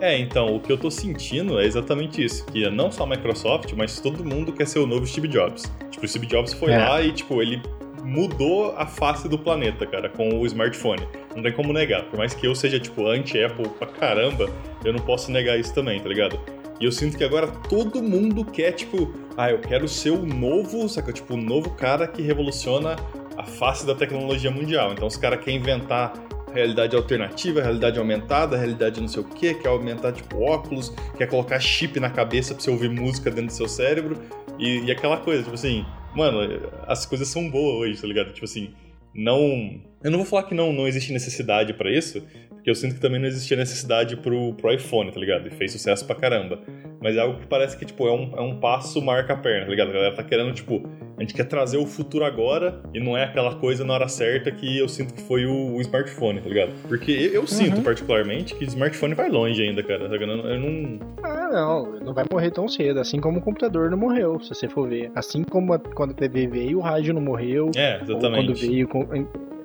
É, 0.00 0.18
então, 0.18 0.56
o 0.56 0.60
que 0.60 0.72
eu 0.72 0.78
tô 0.78 0.90
sentindo 0.90 1.60
é 1.60 1.64
exatamente 1.64 2.24
isso, 2.24 2.44
que 2.46 2.68
não 2.70 2.90
só 2.90 3.04
a 3.04 3.06
Microsoft, 3.06 3.72
mas 3.76 4.00
todo 4.00 4.24
mundo 4.24 4.52
quer 4.52 4.66
ser 4.66 4.80
o 4.80 4.86
novo 4.86 5.06
Steve 5.06 5.28
Jobs. 5.28 5.70
Tipo, 5.90 6.04
o 6.04 6.08
Steve 6.08 6.26
Jobs 6.26 6.52
foi 6.52 6.72
é. 6.72 6.78
lá 6.78 7.02
e, 7.02 7.12
tipo, 7.12 7.40
ele 7.40 7.62
mudou 8.02 8.74
a 8.76 8.84
face 8.84 9.28
do 9.28 9.38
planeta, 9.38 9.86
cara, 9.86 10.08
com 10.08 10.40
o 10.40 10.46
smartphone. 10.46 11.06
Não 11.36 11.42
tem 11.42 11.52
como 11.52 11.72
negar. 11.72 12.02
Por 12.04 12.18
mais 12.18 12.34
que 12.34 12.46
eu 12.46 12.54
seja, 12.54 12.80
tipo, 12.80 13.06
anti-Apple 13.06 13.68
pra 13.78 13.86
caramba, 13.86 14.50
eu 14.84 14.92
não 14.92 15.00
posso 15.00 15.30
negar 15.30 15.58
isso 15.58 15.72
também, 15.72 16.00
tá 16.00 16.08
ligado? 16.08 16.38
E 16.82 16.84
eu 16.84 16.90
sinto 16.90 17.16
que 17.16 17.22
agora 17.22 17.46
todo 17.46 18.02
mundo 18.02 18.44
quer, 18.44 18.72
tipo, 18.72 19.14
ah, 19.36 19.48
eu 19.48 19.60
quero 19.60 19.86
ser 19.86 20.10
o 20.10 20.26
novo, 20.26 20.88
saca? 20.88 21.12
Tipo, 21.12 21.34
o 21.34 21.36
novo 21.36 21.70
cara 21.70 22.08
que 22.08 22.20
revoluciona 22.20 22.96
a 23.36 23.44
face 23.44 23.86
da 23.86 23.94
tecnologia 23.94 24.50
mundial. 24.50 24.92
Então 24.92 25.06
os 25.06 25.16
caras 25.16 25.38
querem 25.38 25.60
inventar 25.60 26.12
realidade 26.52 26.96
alternativa, 26.96 27.62
realidade 27.62 28.00
aumentada, 28.00 28.56
realidade 28.56 29.00
não 29.00 29.06
sei 29.06 29.22
o 29.22 29.24
que, 29.24 29.54
quer 29.54 29.68
aumentar 29.68 30.10
tipo 30.10 30.42
óculos, 30.42 30.92
quer 31.16 31.28
colocar 31.28 31.60
chip 31.60 32.00
na 32.00 32.10
cabeça 32.10 32.52
pra 32.52 32.64
você 32.64 32.70
ouvir 32.72 32.90
música 32.90 33.30
dentro 33.30 33.46
do 33.46 33.52
seu 33.52 33.68
cérebro 33.68 34.20
e, 34.58 34.80
e 34.80 34.90
aquela 34.90 35.18
coisa, 35.18 35.44
tipo 35.44 35.54
assim, 35.54 35.86
mano, 36.16 36.40
as 36.88 37.06
coisas 37.06 37.28
são 37.28 37.48
boas 37.48 37.76
hoje, 37.76 38.02
tá 38.02 38.08
ligado? 38.08 38.32
Tipo 38.32 38.44
assim, 38.44 38.74
não. 39.14 39.80
Eu 40.02 40.10
não 40.10 40.18
vou 40.18 40.26
falar 40.26 40.44
que 40.44 40.54
não, 40.54 40.72
não 40.72 40.86
existe 40.86 41.12
necessidade 41.12 41.72
para 41.74 41.90
isso, 41.90 42.26
porque 42.48 42.68
eu 42.70 42.74
sinto 42.74 42.94
que 42.94 43.00
também 43.00 43.20
não 43.20 43.28
existia 43.28 43.56
necessidade 43.56 44.16
pro, 44.16 44.54
pro 44.54 44.72
iPhone, 44.72 45.12
tá 45.12 45.20
ligado? 45.20 45.46
E 45.46 45.50
fez 45.50 45.72
sucesso 45.72 46.04
pra 46.04 46.16
caramba. 46.16 46.60
Mas 47.02 47.16
é 47.16 47.20
algo 47.20 47.40
que 47.40 47.46
parece 47.46 47.76
que, 47.76 47.84
tipo, 47.84 48.06
é 48.06 48.12
um, 48.12 48.30
é 48.36 48.40
um 48.40 48.60
passo 48.60 49.02
marca 49.02 49.32
a 49.32 49.36
perna, 49.36 49.64
tá 49.64 49.70
ligado? 49.70 49.90
A 49.90 49.92
galera 49.92 50.14
tá 50.14 50.22
querendo, 50.22 50.52
tipo, 50.52 50.82
a 51.16 51.20
gente 51.20 51.34
quer 51.34 51.44
trazer 51.44 51.76
o 51.76 51.86
futuro 51.86 52.24
agora 52.24 52.80
e 52.94 53.00
não 53.00 53.16
é 53.16 53.24
aquela 53.24 53.56
coisa 53.56 53.84
na 53.84 53.94
hora 53.94 54.08
certa 54.08 54.50
que 54.50 54.78
eu 54.78 54.88
sinto 54.88 55.14
que 55.14 55.22
foi 55.22 55.44
o, 55.44 55.74
o 55.74 55.80
smartphone, 55.80 56.40
tá 56.40 56.48
ligado? 56.48 56.72
Porque 56.88 57.12
eu, 57.12 57.32
eu 57.32 57.40
uhum. 57.42 57.46
sinto, 57.46 57.82
particularmente, 57.82 58.54
que 58.54 58.64
o 58.64 58.68
smartphone 58.68 59.14
vai 59.14 59.28
longe 59.28 59.62
ainda, 59.62 59.82
cara. 59.82 60.08
Tá 60.08 60.16
ligado? 60.16 60.32
Eu 60.32 60.60
não... 60.60 60.98
Ah, 61.22 61.48
não. 61.52 62.00
Não 62.00 62.14
vai 62.14 62.24
morrer 62.30 62.50
tão 62.50 62.68
cedo, 62.68 63.00
assim 63.00 63.20
como 63.20 63.38
o 63.38 63.42
computador 63.42 63.90
não 63.90 63.98
morreu, 63.98 64.40
se 64.40 64.54
você 64.54 64.68
for 64.68 64.88
ver. 64.88 65.10
Assim 65.14 65.42
como 65.42 65.72
a, 65.72 65.78
quando 65.78 66.12
a 66.12 66.14
TV 66.14 66.46
veio, 66.46 66.78
o 66.78 66.80
rádio 66.80 67.14
não 67.14 67.20
morreu. 67.20 67.70
É, 67.76 68.00
exatamente. 68.02 68.46
quando 68.46 68.54
veio 68.54 68.88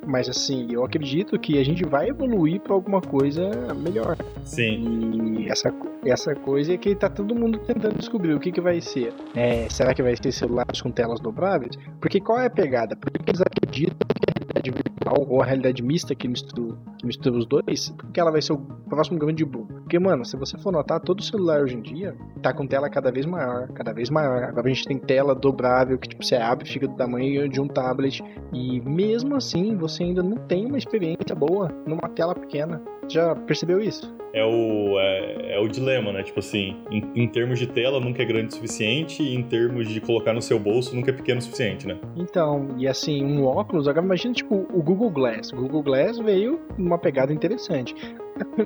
mas 0.07 0.29
assim, 0.29 0.67
eu 0.71 0.83
acredito 0.83 1.37
que 1.37 1.59
a 1.59 1.63
gente 1.63 1.85
vai 1.85 2.09
evoluir 2.09 2.61
para 2.61 2.73
alguma 2.73 3.01
coisa 3.01 3.49
melhor. 3.75 4.15
Sim. 4.43 5.41
E 5.41 5.49
essa, 5.49 5.73
essa 6.05 6.33
coisa 6.33 6.73
é 6.73 6.77
que 6.77 6.95
tá 6.95 7.09
todo 7.09 7.35
mundo 7.35 7.59
tentando 7.59 7.97
descobrir 7.97 8.33
o 8.33 8.39
que, 8.39 8.51
que 8.51 8.61
vai 8.61 8.79
ser. 8.79 9.13
É, 9.35 9.67
será 9.69 9.93
que 9.93 10.01
vai 10.01 10.15
ser 10.15 10.31
celulares 10.31 10.81
com 10.81 10.89
telas 10.89 11.19
dobráveis? 11.19 11.77
Porque 11.99 12.19
qual 12.21 12.39
é 12.39 12.45
a 12.45 12.49
pegada? 12.49 12.95
Porque 12.95 13.19
eles 13.27 13.41
acreditam 13.41 14.07
ou 15.11 15.41
a 15.41 15.45
realidade 15.45 15.81
mista 15.83 16.15
que 16.15 16.27
mistura, 16.27 16.77
que 16.97 17.05
mistura 17.05 17.37
os 17.37 17.45
dois, 17.45 17.89
porque 17.97 18.19
ela 18.19 18.31
vai 18.31 18.41
ser 18.41 18.53
o 18.53 18.57
próximo 18.89 19.17
grande 19.17 19.43
boom. 19.45 19.65
Porque, 19.65 19.99
mano, 19.99 20.25
se 20.25 20.35
você 20.35 20.57
for 20.57 20.71
notar, 20.71 20.99
todo 20.99 21.23
celular 21.23 21.61
hoje 21.61 21.75
em 21.75 21.81
dia 21.81 22.15
tá 22.41 22.53
com 22.53 22.67
tela 22.67 22.89
cada 22.89 23.11
vez 23.11 23.25
maior, 23.25 23.67
cada 23.69 23.93
vez 23.93 24.09
maior. 24.09 24.43
Agora 24.43 24.67
a 24.67 24.73
gente 24.73 24.85
tem 24.85 24.97
tela 24.97 25.33
dobrável 25.33 25.97
que 25.97 26.09
tipo, 26.09 26.23
você 26.23 26.35
abre 26.35 26.67
e 26.67 26.71
fica 26.71 26.87
do 26.87 26.95
tamanho 26.95 27.47
de 27.47 27.61
um 27.61 27.67
tablet. 27.67 28.23
E 28.53 28.81
mesmo 28.81 29.35
assim, 29.35 29.75
você 29.75 30.03
ainda 30.03 30.23
não 30.23 30.37
tem 30.37 30.65
uma 30.65 30.77
experiência 30.77 31.35
boa 31.35 31.69
numa 31.85 32.09
tela 32.09 32.33
pequena. 32.33 32.81
Já 33.09 33.35
percebeu 33.35 33.79
isso? 33.79 34.13
É 34.33 34.43
o, 34.43 34.99
é, 34.99 35.55
é 35.55 35.59
o 35.59 35.67
dilema, 35.67 36.11
né? 36.11 36.21
Tipo 36.21 36.39
assim, 36.39 36.75
em, 36.91 37.03
em, 37.15 37.27
termos 37.27 37.57
de 37.57 37.65
tela 37.65 37.99
nunca 37.99 38.21
é 38.21 38.25
grande 38.25 38.49
o 38.49 38.53
suficiente, 38.53 39.23
e 39.23 39.33
em 39.33 39.41
termos 39.41 39.87
de 39.87 39.99
colocar 40.01 40.33
no 40.33 40.41
seu 40.41 40.59
bolso 40.59 40.95
nunca 40.95 41.11
é 41.11 41.13
pequeno 41.13 41.39
o 41.39 41.41
suficiente, 41.41 41.87
né? 41.87 41.97
Então, 42.15 42.67
e 42.77 42.87
assim, 42.87 43.23
um 43.23 43.45
óculos, 43.45 43.87
agora 43.87 44.05
imagina 44.05 44.33
tipo 44.33 44.67
o 44.71 44.83
Google 44.83 45.09
Glass. 45.09 45.51
O 45.53 45.55
Google 45.55 45.81
Glass 45.81 46.19
veio 46.19 46.59
numa 46.77 46.97
pegada 46.97 47.33
interessante. 47.33 47.95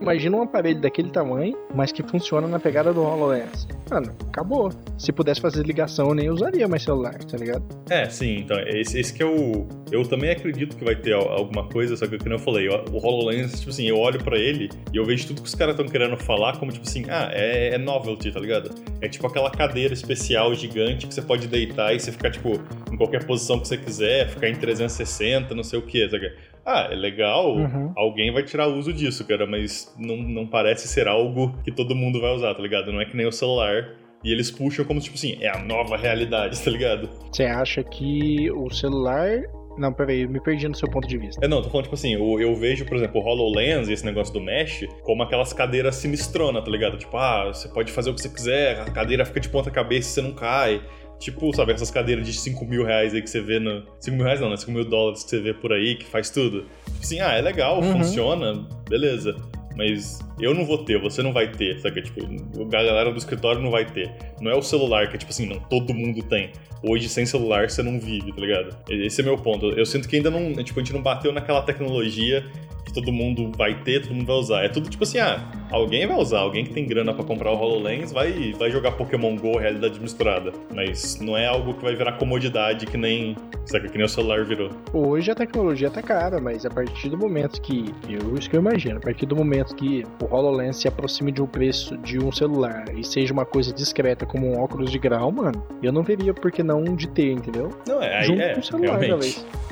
Imagina 0.01 0.37
um 0.37 0.43
aparelho 0.43 0.79
daquele 0.79 1.09
tamanho, 1.09 1.57
mas 1.73 1.91
que 1.91 2.03
funciona 2.03 2.47
na 2.47 2.59
pegada 2.59 2.93
do 2.93 3.01
HoloLens. 3.01 3.67
Mano, 3.89 4.15
acabou. 4.29 4.71
Se 4.97 5.11
pudesse 5.11 5.41
fazer 5.41 5.65
ligação, 5.65 6.09
eu 6.09 6.15
nem 6.15 6.29
usaria 6.29 6.67
mais 6.67 6.83
celular, 6.83 7.17
tá 7.25 7.37
ligado? 7.37 7.63
É, 7.89 8.09
sim, 8.09 8.37
então, 8.37 8.57
esse, 8.67 8.99
esse 8.99 9.13
que 9.13 9.21
é 9.21 9.25
o. 9.25 9.67
Eu 9.91 10.03
também 10.03 10.29
acredito 10.29 10.77
que 10.77 10.85
vai 10.85 10.95
ter 10.95 11.13
alguma 11.13 11.67
coisa, 11.67 11.97
só 11.97 12.07
que 12.07 12.17
como 12.17 12.33
eu 12.33 12.39
falei, 12.39 12.69
o 12.69 12.97
HoloLens, 12.97 13.59
tipo 13.59 13.69
assim, 13.69 13.89
eu 13.89 13.97
olho 13.97 14.23
para 14.23 14.37
ele 14.37 14.69
e 14.93 14.97
eu 14.97 15.03
vejo 15.03 15.27
tudo 15.27 15.41
que 15.41 15.47
os 15.47 15.55
caras 15.55 15.75
estão 15.75 15.85
querendo 15.85 16.15
falar 16.15 16.57
como, 16.57 16.71
tipo 16.71 16.87
assim, 16.87 17.03
ah, 17.09 17.29
é, 17.33 17.75
é 17.75 17.77
novelty, 17.77 18.31
tá 18.31 18.39
ligado? 18.39 18.73
É 19.01 19.09
tipo 19.09 19.27
aquela 19.27 19.51
cadeira 19.51 19.93
especial 19.93 20.55
gigante 20.55 21.05
que 21.05 21.13
você 21.13 21.21
pode 21.21 21.47
deitar 21.47 21.93
e 21.93 21.99
você 21.99 22.13
ficar, 22.13 22.31
tipo, 22.31 22.61
em 22.89 22.95
qualquer 22.95 23.25
posição 23.25 23.59
que 23.59 23.67
você 23.67 23.77
quiser, 23.77 24.29
ficar 24.29 24.47
em 24.47 24.55
360, 24.55 25.53
não 25.53 25.63
sei 25.63 25.79
o 25.79 25.81
que, 25.81 26.09
sabe? 26.09 26.31
Ah, 26.65 26.89
é 26.91 26.95
legal, 26.95 27.55
uhum. 27.55 27.91
alguém 27.95 28.31
vai 28.31 28.43
tirar 28.43 28.67
uso 28.67 28.93
disso, 28.93 29.25
cara, 29.25 29.47
mas 29.47 29.93
não, 29.97 30.17
não 30.17 30.47
parece 30.47 30.87
ser 30.87 31.07
algo 31.07 31.55
que 31.63 31.71
todo 31.71 31.95
mundo 31.95 32.21
vai 32.21 32.31
usar, 32.31 32.53
tá 32.53 32.61
ligado? 32.61 32.91
Não 32.91 33.01
é 33.01 33.05
que 33.05 33.17
nem 33.17 33.25
o 33.25 33.31
celular 33.31 33.95
e 34.23 34.31
eles 34.31 34.51
puxam 34.51 34.85
como, 34.85 34.99
tipo 34.99 35.15
assim, 35.15 35.37
é 35.41 35.49
a 35.49 35.57
nova 35.59 35.97
realidade, 35.97 36.59
tá 36.61 36.69
ligado? 36.69 37.09
Você 37.31 37.43
acha 37.43 37.83
que 37.83 38.51
o 38.51 38.69
celular. 38.69 39.41
Não, 39.77 39.93
peraí, 39.93 40.27
me 40.27 40.41
perdi 40.41 40.67
no 40.67 40.75
seu 40.75 40.89
ponto 40.89 41.07
de 41.07 41.17
vista. 41.17 41.43
É, 41.43 41.47
não, 41.47 41.61
tô 41.61 41.69
falando, 41.69 41.85
tipo 41.85 41.95
assim, 41.95 42.13
eu, 42.13 42.39
eu 42.41 42.53
vejo, 42.55 42.85
por 42.85 42.97
exemplo, 42.97 43.21
o 43.21 43.23
HoloLens 43.23 43.87
e 43.87 43.93
esse 43.93 44.05
negócio 44.05 44.33
do 44.33 44.41
Mesh 44.41 44.85
como 45.01 45.23
aquelas 45.23 45.53
cadeiras 45.53 45.95
sinistrona, 45.95 46.61
tá 46.61 46.69
ligado? 46.69 46.97
Tipo, 46.97 47.15
ah, 47.15 47.45
você 47.53 47.69
pode 47.69 47.89
fazer 47.89 48.09
o 48.09 48.13
que 48.13 48.21
você 48.21 48.27
quiser, 48.27 48.81
a 48.81 48.85
cadeira 48.91 49.23
fica 49.23 49.39
de 49.39 49.47
ponta 49.47 49.71
cabeça 49.71 50.09
e 50.09 50.11
você 50.11 50.21
não 50.21 50.33
cai. 50.33 50.81
Tipo, 51.21 51.55
sabe, 51.55 51.71
essas 51.71 51.91
cadeiras 51.91 52.25
de 52.25 52.33
5 52.33 52.65
mil 52.65 52.83
reais 52.83 53.13
aí 53.13 53.21
que 53.21 53.29
você 53.29 53.39
vê 53.39 53.59
no. 53.59 53.83
5 53.99 54.17
mil 54.17 54.25
reais 54.25 54.41
não, 54.41 54.49
né? 54.49 54.57
5 54.57 54.71
mil 54.71 54.83
dólares 54.83 55.23
que 55.23 55.29
você 55.29 55.39
vê 55.39 55.53
por 55.53 55.71
aí, 55.71 55.95
que 55.95 56.05
faz 56.05 56.31
tudo. 56.31 56.65
Tipo 56.85 56.99
assim, 56.99 57.19
ah, 57.19 57.33
é 57.33 57.41
legal, 57.41 57.79
uhum. 57.79 57.99
funciona, 57.99 58.67
beleza 58.89 59.35
mas 59.75 60.19
eu 60.39 60.53
não 60.53 60.65
vou 60.65 60.79
ter, 60.79 60.99
você 60.99 61.21
não 61.21 61.33
vai 61.33 61.51
ter, 61.51 61.79
sabe? 61.79 62.01
Tipo, 62.01 62.21
a 62.21 62.69
galera 62.69 63.11
do 63.11 63.17
escritório 63.17 63.61
não 63.61 63.71
vai 63.71 63.85
ter. 63.85 64.11
Não 64.39 64.51
é 64.51 64.55
o 64.55 64.61
celular 64.61 65.07
que 65.07 65.15
é 65.15 65.17
tipo 65.17 65.31
assim, 65.31 65.45
não, 65.45 65.59
todo 65.59 65.93
mundo 65.93 66.21
tem. 66.23 66.51
Hoje, 66.83 67.07
sem 67.07 67.25
celular, 67.25 67.69
você 67.69 67.83
não 67.83 67.99
vive, 67.99 68.33
tá 68.33 68.41
ligado? 68.41 68.75
Esse 68.89 69.21
é 69.21 69.23
meu 69.23 69.37
ponto. 69.37 69.69
Eu 69.71 69.85
sinto 69.85 70.07
que 70.07 70.15
ainda 70.15 70.31
não, 70.31 70.63
tipo, 70.63 70.79
a 70.79 70.83
gente 70.83 70.93
não 70.93 71.01
bateu 71.01 71.31
naquela 71.31 71.61
tecnologia 71.61 72.45
que 72.91 72.93
todo 72.93 73.12
mundo 73.12 73.51
vai 73.57 73.81
ter, 73.81 74.01
todo 74.01 74.13
mundo 74.13 74.25
vai 74.25 74.36
usar. 74.36 74.63
É 74.63 74.69
tudo 74.69 74.89
tipo 74.89 75.03
assim, 75.03 75.17
ah, 75.17 75.39
alguém 75.71 76.05
vai 76.05 76.17
usar, 76.17 76.39
alguém 76.39 76.65
que 76.65 76.74
tem 76.74 76.86
grana 76.86 77.13
para 77.13 77.24
comprar 77.24 77.51
o 77.51 77.55
HoloLens 77.55 78.12
vai, 78.12 78.53
vai 78.53 78.69
jogar 78.69 78.91
Pokémon 78.91 79.36
GO 79.38 79.57
realidade 79.57 80.00
misturada. 80.00 80.51
Mas 80.74 81.19
não 81.19 81.38
é 81.38 81.48
algo 81.48 81.74
que 81.74 81.83
vai 81.83 81.95
virar 81.95 82.13
comodidade 82.13 82.86
que 82.86 82.98
nem, 82.98 83.36
sabe, 83.65 83.89
que 83.89 83.98
nem 83.98 84.05
o 84.05 84.10
celular 84.10 84.45
virou. 84.45 84.69
Hoje 84.93 85.31
a 85.31 85.36
tecnologia 85.36 85.89
tá 85.89 86.01
cara, 86.01 86.39
mas 86.39 86.65
a 86.65 86.69
partir 86.69 87.10
do 87.10 87.17
momento 87.17 87.62
que, 87.62 87.86
eu, 88.10 88.36
isso 88.38 88.50
que 88.50 88.55
eu 88.55 88.60
imagino, 88.60 88.98
a 88.98 89.01
partir 89.01 89.25
do 89.25 89.36
momento 89.36 89.75
que 89.75 90.03
o 90.21 90.33
HoloLens 90.33 90.77
se 90.77 90.88
aproxime 90.88 91.31
de 91.31 91.41
um 91.41 91.48
preço 91.48 91.98
de 91.98 92.19
um 92.19 92.31
celular 92.31 92.86
e 92.95 93.03
seja 93.03 93.33
uma 93.33 93.45
coisa 93.45 93.74
discreta 93.74 94.25
como 94.25 94.48
um 94.48 94.60
óculos 94.60 94.91
de 94.91 95.00
grau, 95.00 95.31
mano, 95.31 95.63
eu 95.81 95.91
não 95.91 96.03
veria 96.03 96.33
por 96.33 96.51
que 96.51 96.62
não 96.62 96.83
de 96.95 97.07
ter, 97.07 97.31
entendeu? 97.31 97.69
Não, 97.88 98.01
é, 98.01 98.24
Junto 98.24 98.41
é, 98.41 98.53
com 98.53 98.60
o 98.60 98.63
celular, 98.63 99.00
realmente. 99.00 99.10
talvez. 99.10 99.70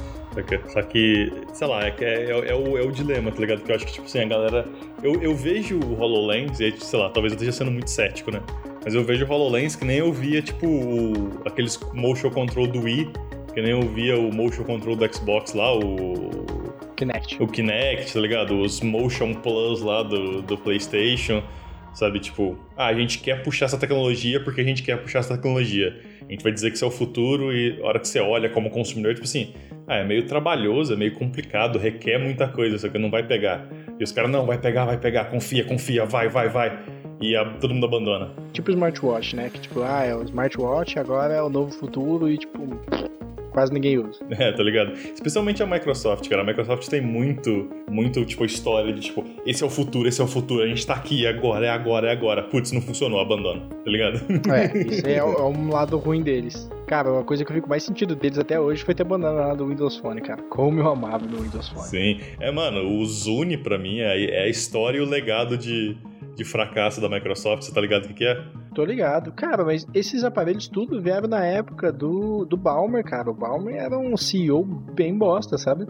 Só 0.67 0.81
que, 0.81 1.31
sei 1.53 1.67
lá, 1.67 1.87
é, 1.87 1.95
é, 1.99 2.49
é, 2.49 2.55
o, 2.55 2.77
é 2.77 2.81
o 2.81 2.91
dilema, 2.91 3.31
tá 3.31 3.39
ligado? 3.39 3.61
Que 3.61 3.71
eu 3.71 3.75
acho 3.75 3.85
que, 3.85 3.93
tipo 3.93 4.05
assim, 4.05 4.19
a 4.19 4.25
galera. 4.25 4.65
Eu, 5.03 5.21
eu 5.21 5.35
vejo 5.35 5.79
o 5.79 5.99
HoloLens, 5.99 6.59
e 6.59 6.71
sei 6.79 6.99
lá, 6.99 7.09
talvez 7.09 7.33
eu 7.33 7.37
esteja 7.37 7.51
sendo 7.51 7.71
muito 7.71 7.89
cético, 7.89 8.31
né? 8.31 8.41
Mas 8.83 8.95
eu 8.95 9.03
vejo 9.03 9.25
o 9.25 9.29
HoloLens 9.29 9.75
que 9.75 9.85
nem 9.85 9.97
eu 9.97 10.11
via, 10.11 10.41
tipo, 10.41 10.65
o, 10.65 11.41
aqueles 11.45 11.79
motion 11.93 12.29
control 12.29 12.67
do 12.67 12.81
Wii, 12.81 13.09
que 13.53 13.61
nem 13.61 13.71
eu 13.71 13.81
via 13.81 14.17
o 14.17 14.33
motion 14.33 14.63
control 14.63 14.95
do 14.95 15.13
Xbox 15.13 15.53
lá, 15.53 15.73
o. 15.75 16.45
Kinect. 16.95 17.41
O 17.41 17.47
Kinect, 17.47 18.13
tá 18.13 18.19
ligado? 18.19 18.59
Os 18.59 18.81
Motion 18.81 19.33
Plus 19.33 19.81
lá 19.81 20.03
do, 20.03 20.41
do 20.41 20.57
PlayStation. 20.57 21.41
Sabe, 21.99 22.17
tipo, 22.21 22.57
ah, 22.77 22.85
a 22.85 22.93
gente 22.93 23.19
quer 23.19 23.43
puxar 23.43 23.65
essa 23.65 23.77
tecnologia 23.77 24.41
porque 24.41 24.61
a 24.61 24.63
gente 24.63 24.81
quer 24.81 24.95
puxar 25.01 25.19
essa 25.19 25.35
tecnologia. 25.35 25.99
A 26.25 26.31
gente 26.31 26.41
vai 26.41 26.53
dizer 26.53 26.69
que 26.69 26.77
isso 26.77 26.85
é 26.85 26.87
o 26.87 26.91
futuro 26.91 27.51
e 27.51 27.77
a 27.81 27.85
hora 27.85 27.99
que 27.99 28.07
você 28.07 28.21
olha 28.21 28.49
como 28.49 28.69
consumidor, 28.69 29.15
tipo 29.15 29.25
assim, 29.25 29.53
ah, 29.85 29.97
é 29.97 30.05
meio 30.05 30.25
trabalhoso, 30.25 30.93
é 30.93 30.95
meio 30.95 31.13
complicado, 31.15 31.77
requer 31.77 32.17
muita 32.17 32.47
coisa, 32.47 32.77
só 32.77 32.87
que 32.87 32.97
não 32.97 33.11
vai 33.11 33.23
pegar. 33.23 33.67
E 33.99 34.01
os 34.01 34.13
caras, 34.13 34.31
não, 34.31 34.45
vai 34.45 34.57
pegar, 34.57 34.85
vai 34.85 34.97
pegar, 34.97 35.25
confia, 35.25 35.65
confia, 35.65 36.05
vai, 36.05 36.29
vai, 36.29 36.47
vai. 36.47 36.79
E 37.19 37.35
a, 37.35 37.43
todo 37.43 37.73
mundo 37.73 37.85
abandona. 37.85 38.31
Tipo 38.53 38.71
smartwatch, 38.71 39.35
né? 39.35 39.49
Que 39.49 39.59
tipo, 39.59 39.81
ah, 39.81 40.05
é 40.05 40.15
o 40.15 40.23
smartwatch, 40.23 40.97
agora 40.97 41.33
é 41.33 41.41
o 41.41 41.49
novo 41.49 41.69
futuro 41.69 42.29
e 42.29 42.37
tipo, 42.37 42.79
quase 43.59 43.73
ninguém 43.73 43.97
usa. 43.97 44.19
É, 44.39 44.53
tá 44.53 44.63
ligado? 44.63 44.93
Especialmente 44.93 45.61
a 45.61 45.65
Microsoft, 45.65 46.29
cara. 46.29 46.43
A 46.43 46.45
Microsoft 46.45 46.87
tem 46.87 47.01
muito, 47.01 47.69
muito, 47.89 48.23
tipo, 48.23 48.45
história 48.45 48.93
de, 48.93 49.01
tipo, 49.01 49.25
esse 49.45 49.61
é 49.61 49.65
o 49.67 49.69
futuro, 49.69 50.07
esse 50.07 50.21
é 50.21 50.23
o 50.23 50.27
futuro, 50.27 50.63
a 50.63 50.67
gente 50.67 50.87
tá 50.87 50.93
aqui 50.93 51.27
agora, 51.27 51.65
é 51.65 51.69
agora, 51.69 52.07
é 52.07 52.11
agora. 52.11 52.43
Putz, 52.43 52.71
não 52.71 52.81
funcionou, 52.81 53.19
abandona, 53.19 53.61
tá 53.83 53.91
ligado? 53.91 54.21
É, 54.49 54.77
isso 54.87 55.05
é, 55.05 55.15
é 55.17 55.23
um 55.23 55.69
lado 55.69 55.97
ruim 55.97 56.21
deles. 56.21 56.69
Cara, 56.87 57.11
uma 57.11 57.23
coisa 57.23 57.43
que 57.43 57.51
eu 57.51 57.55
fico 57.55 57.67
mais 57.67 57.83
sentido 57.83 58.15
deles 58.15 58.39
até 58.39 58.57
hoje 58.59 58.83
foi 58.83 58.95
ter 58.95 59.03
abandonado 59.03 59.61
o 59.61 59.67
Windows 59.67 59.97
Phone, 59.97 60.21
cara. 60.21 60.41
Como 60.43 60.79
eu 60.79 60.87
amava 60.87 61.25
o 61.25 61.41
Windows 61.41 61.67
Phone. 61.67 61.87
Sim. 61.87 62.19
É, 62.39 62.49
mano, 62.51 62.81
o 62.81 63.05
Zune, 63.05 63.57
pra 63.57 63.77
mim, 63.77 63.99
é, 63.99 64.23
é 64.23 64.43
a 64.43 64.47
história 64.47 64.97
e 64.97 65.01
o 65.01 65.05
legado 65.05 65.57
de, 65.57 65.97
de 66.35 66.45
fracasso 66.45 67.01
da 67.01 67.09
Microsoft. 67.09 67.63
Você 67.63 67.73
tá 67.73 67.81
ligado 67.81 68.05
o 68.05 68.07
que, 68.07 68.13
que 68.13 68.25
é? 68.25 68.41
Tô 68.73 68.83
ligado. 68.85 69.31
Cara, 69.31 69.63
mas 69.63 69.85
esses 69.93 70.23
aparelhos 70.23 70.67
tudo 70.67 71.01
vieram 71.01 71.27
na 71.27 71.43
época 71.43 71.91
do, 71.91 72.45
do 72.45 72.55
Balmer, 72.55 73.03
cara. 73.03 73.29
O 73.29 73.33
Balmer 73.33 73.75
era 73.75 73.97
um 73.97 74.15
CEO 74.15 74.63
bem 74.63 75.17
bosta, 75.17 75.57
sabe? 75.57 75.87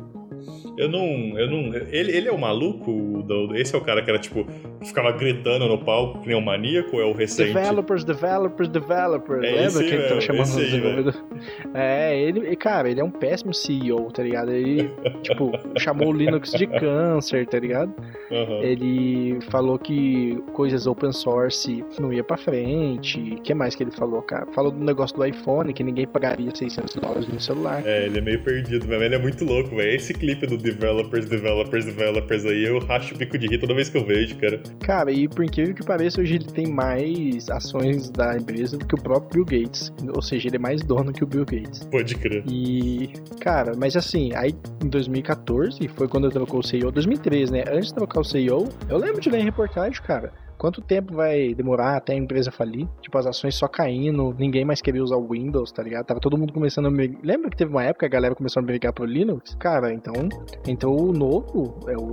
Eu 0.78 0.90
não. 0.90 1.38
Eu 1.38 1.50
não 1.50 1.76
ele, 1.92 2.16
ele 2.16 2.28
é 2.28 2.32
o 2.32 2.38
maluco? 2.38 3.26
Esse 3.56 3.76
é 3.76 3.78
o 3.78 3.82
cara 3.82 4.02
que 4.02 4.10
era 4.10 4.20
tipo. 4.20 4.46
Ficava 4.84 5.12
gritando 5.12 5.68
no 5.68 5.78
palco 5.78 6.20
que 6.22 6.28
nem 6.28 6.38
um 6.38 6.42
maníaco 6.42 6.96
ou 6.96 7.02
é 7.02 7.06
o 7.06 7.14
recente? 7.14 7.54
Developers, 7.54 8.04
developers, 8.04 8.70
developers. 8.70 9.44
É 9.44 9.52
Lembra 9.52 9.84
que 9.84 9.94
ele 9.94 10.08
tava 10.08 10.22
chamando 10.22 10.46
os 10.46 10.58
aí? 10.58 10.82
É, 11.74 12.20
ele. 12.20 12.56
Cara, 12.56 12.90
ele 12.90 13.00
é 13.00 13.04
um 13.04 13.12
péssimo 13.12 13.54
CEO, 13.54 14.12
tá 14.12 14.24
ligado? 14.24 14.52
Ele, 14.52 14.90
tipo, 15.22 15.52
chamou 15.78 16.10
o 16.10 16.14
Linux 16.14 16.52
de 16.52 16.68
câncer, 16.68 17.46
tá 17.48 17.60
ligado? 17.60 17.94
Uhum. 18.32 18.64
Ele 18.64 19.40
falou 19.50 19.78
que 19.78 20.42
coisas 20.54 20.88
open 20.88 21.12
source 21.12 21.84
não 22.00 22.14
ia 22.14 22.24
pra 22.24 22.38
frente. 22.38 23.20
O 23.20 23.42
que 23.42 23.54
mais 23.54 23.76
que 23.76 23.84
ele 23.84 23.92
falou, 23.92 24.22
cara? 24.22 24.46
Falou 24.54 24.72
do 24.72 24.84
negócio 24.84 25.16
do 25.16 25.26
iPhone, 25.26 25.74
que 25.74 25.84
ninguém 25.84 26.08
pagaria 26.08 26.54
600 26.54 26.96
dólares 26.96 27.28
no 27.28 27.40
celular. 27.40 27.86
É, 27.86 28.06
ele 28.06 28.20
é 28.20 28.22
meio 28.22 28.42
perdido, 28.42 28.86
mas 28.88 29.02
ele 29.02 29.16
é 29.16 29.20
muito 29.20 29.44
louco, 29.44 29.76
velho. 29.76 29.96
Esse 29.96 30.14
clipe 30.30 30.46
do 30.46 30.58
developers, 30.58 31.26
developers, 31.26 31.86
developers 31.86 32.46
aí, 32.46 32.66
eu 32.66 32.80
racho 32.80 33.16
o 33.16 33.18
bico 33.18 33.38
de 33.38 33.48
rir 33.48 33.60
toda 33.60 33.74
vez 33.74 33.90
que 33.90 33.98
eu 33.98 34.06
vejo, 34.06 34.36
cara. 34.38 34.62
Cara, 34.80 35.12
e 35.12 35.28
por 35.28 35.44
incrível 35.44 35.74
que 35.74 35.84
pareça, 35.84 36.22
hoje 36.22 36.36
ele 36.36 36.46
tem 36.46 36.68
mais 36.68 37.50
ações 37.50 38.10
da 38.12 38.38
empresa 38.38 38.78
do 38.78 38.86
que 38.86 38.96
o 38.96 39.02
próprio 39.02 39.44
Bill 39.44 39.64
Gates. 39.64 39.92
Ou 40.14 40.22
seja, 40.22 40.48
ele 40.48 40.58
é 40.58 40.60
mais 40.60 40.84
dono 40.84 41.12
que 41.12 41.24
o 41.24 41.28
Bill 41.28 41.46
Gates. 41.46 41.86
Pode 41.86 42.16
crer. 42.16 42.44
E, 42.48 43.12
cara, 43.40 43.74
mas 43.76 43.96
assim, 43.96 44.32
aí 44.36 44.54
em 44.84 44.90
2014 44.90 45.88
foi 45.90 46.08
quando 46.08 46.26
eu 46.26 46.32
trocou 46.32 46.60
o 46.60 46.64
CEO, 46.64 46.92
2013, 46.92 47.52
né? 47.52 47.64
Antes 47.68 47.88
de 47.88 47.96
trocar 47.96 48.22
o 48.22 48.24
CEO, 48.24 48.70
eu 48.88 48.98
lembro 48.98 49.20
de 49.20 49.30
ler 49.30 49.40
em 49.40 49.46
reportagem, 49.46 50.02
cara. 50.04 50.32
Quanto 50.60 50.82
tempo 50.82 51.16
vai 51.16 51.56
demorar 51.56 51.96
até 51.96 52.12
a 52.12 52.18
empresa 52.18 52.52
falir? 52.52 52.86
Tipo, 53.00 53.18
as 53.18 53.26
ações 53.26 53.56
só 53.56 53.66
caindo, 53.66 54.36
ninguém 54.38 54.66
mais 54.66 54.82
queria 54.82 55.02
usar 55.02 55.16
o 55.16 55.30
Windows, 55.30 55.72
tá 55.72 55.82
ligado? 55.82 56.06
Tava 56.06 56.20
todo 56.20 56.38
mundo 56.38 56.52
começando 56.52 56.88
a 56.88 56.92
migrar. 56.92 57.22
Lembra 57.24 57.50
que 57.50 57.56
teve 57.56 57.72
uma 57.72 57.82
época 57.82 58.00
que 58.00 58.14
a 58.14 58.20
galera 58.20 58.36
começou 58.36 58.62
a 58.62 58.66
migrar 58.66 58.92
pro 58.92 59.06
Linux? 59.06 59.56
Cara, 59.56 59.94
então 59.94 60.14
entrou 60.68 61.02
o 61.02 61.14
novo, 61.14 61.80
é 61.88 61.96
o, 61.96 62.12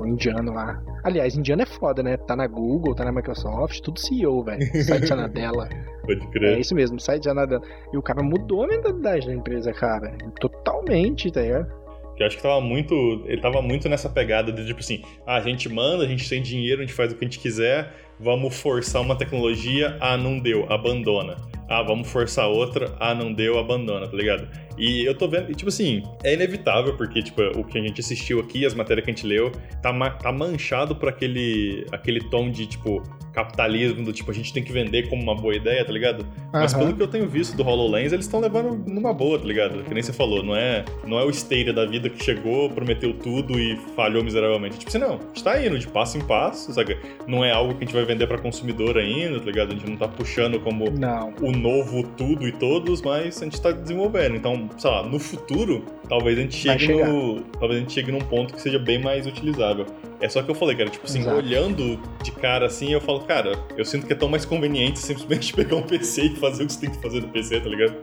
o 0.00 0.06
indiano 0.06 0.52
lá. 0.52 0.80
Aliás, 1.02 1.36
indiano 1.36 1.62
é 1.62 1.66
foda, 1.66 2.00
né? 2.00 2.16
Tá 2.16 2.36
na 2.36 2.46
Google, 2.46 2.94
tá 2.94 3.04
na 3.04 3.10
Microsoft, 3.10 3.80
tudo 3.80 3.98
CEO, 3.98 4.44
velho. 4.44 4.62
Site 4.84 5.12
Anadela. 5.12 5.68
Pode 6.06 6.24
crer. 6.28 6.56
É 6.56 6.60
isso 6.60 6.76
mesmo, 6.76 7.00
site 7.00 7.28
Anadela. 7.28 7.62
E 7.92 7.98
o 7.98 8.02
cara 8.02 8.22
mudou 8.22 8.62
a 8.62 8.68
mentalidade 8.68 9.26
da 9.26 9.34
empresa, 9.34 9.72
cara. 9.72 10.16
Totalmente, 10.38 11.32
tá 11.32 11.42
ligado? 11.42 11.77
Que 12.18 12.24
eu 12.24 12.26
acho 12.26 12.36
que 12.36 12.42
tava 12.42 12.60
muito. 12.60 13.22
Ele 13.26 13.40
tava 13.40 13.62
muito 13.62 13.88
nessa 13.88 14.08
pegada 14.10 14.50
de 14.50 14.66
tipo 14.66 14.80
assim, 14.80 15.02
ah, 15.24 15.36
a 15.36 15.40
gente 15.40 15.68
manda, 15.68 16.02
a 16.02 16.06
gente 16.08 16.28
tem 16.28 16.42
dinheiro, 16.42 16.82
a 16.82 16.84
gente 16.84 16.92
faz 16.92 17.12
o 17.12 17.14
que 17.14 17.24
a 17.24 17.28
gente 17.28 17.38
quiser, 17.38 17.94
vamos 18.18 18.60
forçar 18.60 19.00
uma 19.00 19.14
tecnologia, 19.14 19.96
ah, 20.00 20.16
não 20.16 20.40
deu, 20.40 20.66
abandona. 20.68 21.36
Ah, 21.68 21.80
vamos 21.80 22.10
forçar 22.10 22.48
outra, 22.48 22.92
ah, 22.98 23.14
não 23.14 23.32
deu, 23.32 23.56
abandona, 23.56 24.08
tá 24.08 24.16
ligado? 24.16 24.48
E 24.78 25.04
eu 25.04 25.14
tô 25.14 25.28
vendo, 25.28 25.50
e, 25.50 25.54
tipo 25.54 25.68
assim, 25.68 26.02
é 26.22 26.34
inevitável, 26.34 26.96
porque, 26.96 27.22
tipo, 27.22 27.42
o 27.58 27.64
que 27.64 27.78
a 27.78 27.82
gente 27.82 28.00
assistiu 28.00 28.40
aqui, 28.40 28.64
as 28.64 28.74
matérias 28.74 29.04
que 29.04 29.10
a 29.10 29.14
gente 29.14 29.26
leu, 29.26 29.50
tá, 29.82 29.92
ma 29.92 30.10
tá 30.10 30.32
manchado 30.32 30.94
por 30.94 31.08
aquele, 31.08 31.86
aquele 31.92 32.20
tom 32.30 32.50
de, 32.50 32.66
tipo, 32.66 33.02
capitalismo, 33.38 34.04
do 34.04 34.12
tipo, 34.12 34.30
a 34.30 34.34
gente 34.34 34.52
tem 34.52 34.62
que 34.62 34.72
vender 34.72 35.08
como 35.08 35.22
uma 35.22 35.34
boa 35.34 35.54
ideia, 35.54 35.84
tá 35.84 35.92
ligado? 35.92 36.22
Uhum. 36.22 36.50
Mas 36.52 36.74
pelo 36.74 36.94
que 36.94 37.02
eu 37.02 37.06
tenho 37.06 37.28
visto 37.28 37.56
do 37.56 37.62
HoloLens, 37.62 38.12
eles 38.12 38.24
estão 38.24 38.40
levando 38.40 38.76
numa 38.90 39.12
boa, 39.12 39.38
tá 39.38 39.44
ligado? 39.44 39.84
Que 39.84 39.94
nem 39.94 40.02
você 40.02 40.12
falou, 40.12 40.42
não 40.42 40.56
é, 40.56 40.84
não 41.06 41.18
é 41.18 41.24
o 41.24 41.30
Stadia 41.30 41.72
da 41.72 41.86
vida 41.86 42.10
que 42.10 42.22
chegou, 42.22 42.68
prometeu 42.70 43.14
tudo 43.14 43.58
e 43.58 43.76
falhou 43.94 44.24
miseravelmente. 44.24 44.78
Tipo 44.78 44.88
assim, 44.90 44.98
não, 44.98 45.14
a 45.14 45.28
gente 45.28 45.44
tá 45.44 45.64
indo 45.64 45.78
de 45.78 45.86
passo 45.86 46.18
em 46.18 46.20
passo, 46.20 46.72
sabe? 46.72 46.98
Não 47.26 47.44
é 47.44 47.52
algo 47.52 47.74
que 47.74 47.84
a 47.84 47.86
gente 47.86 47.94
vai 47.94 48.04
vender 48.04 48.26
para 48.26 48.38
consumidor 48.38 48.98
ainda, 48.98 49.38
tá 49.38 49.46
ligado? 49.46 49.68
A 49.68 49.74
gente 49.74 49.88
não 49.88 49.96
tá 49.96 50.08
puxando 50.08 50.58
como 50.60 50.90
não. 50.90 51.32
o 51.40 51.52
novo 51.52 52.02
tudo 52.16 52.48
e 52.48 52.52
todos, 52.52 53.02
mas 53.02 53.40
a 53.40 53.44
gente 53.44 53.60
tá 53.60 53.70
desenvolvendo. 53.70 54.36
Então, 54.36 54.67
sei 54.76 54.90
lá, 54.90 55.02
no 55.02 55.18
futuro, 55.18 55.84
talvez 56.08 56.38
a 56.38 56.42
gente 56.42 56.56
chegue 56.56 56.88
no. 56.88 57.42
Talvez 57.58 57.78
a 57.78 57.80
gente 57.80 57.92
chegue 57.92 58.12
num 58.12 58.20
ponto 58.20 58.54
que 58.54 58.60
seja 58.60 58.78
bem 58.78 59.00
mais 59.02 59.26
utilizável. 59.26 59.86
É 60.20 60.28
só 60.28 60.42
que 60.42 60.50
eu 60.50 60.54
falei, 60.54 60.76
cara, 60.76 60.90
tipo 60.90 61.06
assim, 61.06 61.20
Exato. 61.20 61.36
olhando 61.36 62.00
de 62.22 62.32
cara 62.32 62.66
assim, 62.66 62.92
eu 62.92 63.00
falo, 63.00 63.20
cara, 63.20 63.52
eu 63.76 63.84
sinto 63.84 64.06
que 64.06 64.12
é 64.12 64.16
tão 64.16 64.28
mais 64.28 64.44
conveniente 64.44 64.98
simplesmente 65.00 65.54
pegar 65.54 65.76
um 65.76 65.82
PC 65.82 66.22
e 66.22 66.36
fazer 66.36 66.64
o 66.64 66.66
que 66.66 66.72
você 66.72 66.80
tem 66.80 66.90
que 66.90 66.98
fazer 67.00 67.20
no 67.20 67.28
PC, 67.28 67.60
tá 67.60 67.68
ligado? 67.68 67.96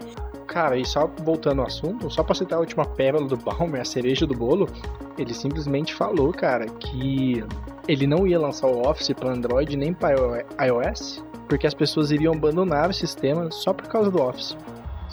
Cara, 0.48 0.78
e 0.78 0.86
só 0.86 1.12
voltando 1.24 1.62
ao 1.62 1.68
assunto, 1.68 2.10
só 2.10 2.24
pra 2.24 2.34
citar 2.34 2.58
a 2.58 2.62
última 2.62 2.86
pérola 2.86 3.28
do 3.28 3.36
Balmer, 3.36 3.82
a 3.82 3.86
cereja 3.86 4.26
do 4.26 4.34
bolo, 4.34 4.70
ele 5.18 5.34
simplesmente 5.34 5.94
falou, 5.94 6.32
cara, 6.32 6.66
que 6.66 7.44
ele 7.88 8.08
não 8.08 8.26
ia 8.26 8.40
lançar 8.40 8.68
o 8.68 8.88
Office 8.88 9.12
para 9.14 9.32
Android 9.32 9.76
nem 9.76 9.94
para 9.94 10.46
iOS, 10.66 11.24
porque 11.48 11.68
as 11.68 11.74
pessoas 11.74 12.12
iriam 12.12 12.34
abandonar 12.34 12.90
o 12.90 12.94
sistema 12.94 13.52
só 13.52 13.74
por 13.74 13.88
causa 13.88 14.10
do 14.10 14.22
Office. 14.22 14.56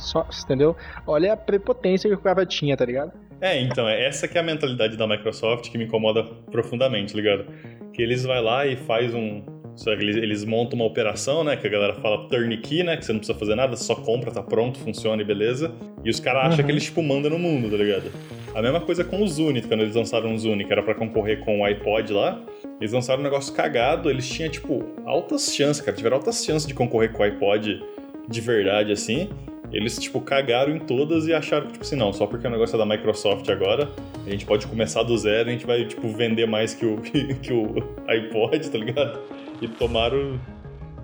Só, 0.03 0.27
entendeu? 0.45 0.77
Olha 1.07 1.33
a 1.33 1.37
prepotência 1.37 2.09
que 2.09 2.17
o 2.17 2.21
cara 2.21 2.45
tinha, 2.45 2.77
tá 2.77 2.85
ligado? 2.85 3.13
É, 3.41 3.61
então, 3.61 3.89
é 3.89 4.05
essa 4.05 4.29
que 4.29 4.37
é 4.37 4.41
a 4.41 4.45
mentalidade 4.45 4.97
da 4.97 5.07
Microsoft 5.07 5.71
que 5.71 5.79
me 5.79 5.85
incomoda 5.85 6.23
profundamente, 6.51 7.13
tá 7.13 7.19
ligado? 7.19 7.47
Que 7.93 8.03
eles 8.03 8.25
vai 8.25 8.41
lá 8.41 8.67
e 8.67 8.77
faz 8.77 9.13
um, 9.15 9.43
só 9.75 9.97
que 9.97 10.03
eles, 10.03 10.17
eles, 10.17 10.45
montam 10.45 10.79
uma 10.79 10.85
operação, 10.85 11.43
né? 11.43 11.57
Que 11.57 11.67
a 11.67 11.71
galera 11.71 11.95
fala 11.95 12.29
turnkey, 12.29 12.83
né? 12.83 12.97
Que 12.97 13.05
você 13.05 13.13
não 13.13 13.21
precisa 13.21 13.39
fazer 13.39 13.55
nada, 13.55 13.75
só 13.77 13.95
compra, 13.95 14.31
tá 14.31 14.43
pronto, 14.43 14.79
funciona 14.79 15.23
e 15.23 15.25
beleza. 15.25 15.73
E 16.05 16.11
os 16.11 16.21
caras 16.21 16.47
acham 16.47 16.59
uhum. 16.59 16.67
que 16.67 16.73
eles, 16.73 16.85
tipo, 16.85 17.03
mandam 17.03 17.31
no 17.31 17.39
mundo, 17.39 17.71
tá 17.71 17.77
ligado? 17.77 18.11
A 18.55 18.61
mesma 18.61 18.81
coisa 18.81 19.03
com 19.03 19.23
o 19.23 19.29
Zuni, 19.29 19.63
quando 19.63 19.81
eles 19.81 19.95
lançaram 19.95 20.35
o 20.35 20.39
Zuni, 20.39 20.65
que 20.65 20.73
era 20.73 20.83
para 20.83 20.95
concorrer 20.95 21.41
com 21.41 21.61
o 21.61 21.65
iPod 21.65 22.13
lá. 22.13 22.41
Eles 22.79 22.93
lançaram 22.93 23.21
um 23.21 23.25
negócio 23.25 23.55
cagado, 23.55 24.11
eles 24.11 24.29
tinham, 24.29 24.51
tipo, 24.51 24.85
altas 25.07 25.55
chances, 25.55 25.81
cara. 25.81 25.97
Tiveram 25.97 26.19
altas 26.19 26.45
chances 26.45 26.69
de 26.69 26.75
concorrer 26.75 27.13
com 27.13 27.23
o 27.23 27.27
iPod 27.27 27.83
de 28.29 28.41
verdade, 28.41 28.93
assim. 28.93 29.31
Eles, 29.73 29.99
tipo, 29.99 30.21
cagaram 30.21 30.77
em 30.77 30.79
todas 30.79 31.27
e 31.27 31.33
acharam 31.33 31.67
que, 31.67 31.73
tipo 31.73 31.85
assim, 31.85 31.97
não, 31.97 32.13
só 32.13 32.27
porque 32.27 32.47
o 32.47 32.51
negócio 32.51 32.77
é 32.77 32.79
da 32.79 32.85
Microsoft 32.85 33.49
agora, 33.49 33.91
a 34.27 34.31
gente 34.31 34.45
pode 34.45 34.67
começar 34.67 35.03
do 35.03 35.17
zero 35.17 35.49
a 35.49 35.53
gente 35.53 35.67
vai, 35.67 35.85
tipo, 35.87 36.07
vender 36.09 36.47
mais 36.47 36.75
que 36.75 36.85
o, 36.85 36.99
que 37.41 37.53
o 37.53 37.67
iPod, 38.07 38.71
tá 38.71 38.79
ligado? 38.79 39.21
E 39.61 39.69
tomaram. 39.69 40.39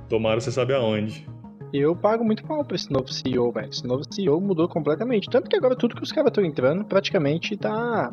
Tomaram 0.08 0.40
você 0.40 0.50
sabe 0.50 0.75
aonde. 0.75 1.26
Eu 1.72 1.94
pago 1.94 2.25
muito 2.25 2.46
mal 2.46 2.64
pra 2.64 2.76
esse 2.76 2.90
novo 2.90 3.12
CEO, 3.12 3.52
velho. 3.52 3.68
Esse 3.68 3.87
novo 3.87 4.02
CEO 4.10 4.40
mudou 4.40 4.68
completamente. 4.68 5.28
Tanto 5.28 5.48
que 5.48 5.56
agora 5.56 5.76
tudo 5.76 5.94
que 5.94 6.02
os 6.02 6.12
caras 6.12 6.30
estão 6.30 6.44
entrando 6.44 6.84
praticamente 6.84 7.56
tá. 7.56 8.12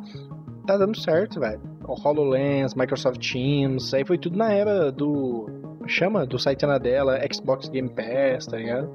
tá 0.68 0.78
dando 0.78 1.00
certo, 1.00 1.40
velho. 1.40 1.62
O 1.88 1.94
HoloLens, 1.94 2.76
Microsoft 2.76 3.20
Teams, 3.20 3.94
aí 3.94 4.04
foi 4.04 4.18
tudo 4.18 4.38
na 4.38 4.52
era 4.52 4.92
do. 4.92 5.50
chama? 5.88 6.26
Do 6.26 6.38
site 6.38 6.66
dela, 6.82 7.20
Xbox 7.34 7.70
Game 7.70 7.90
Pass, 7.90 8.46
tá 8.48 8.58
ligado? 8.58 8.90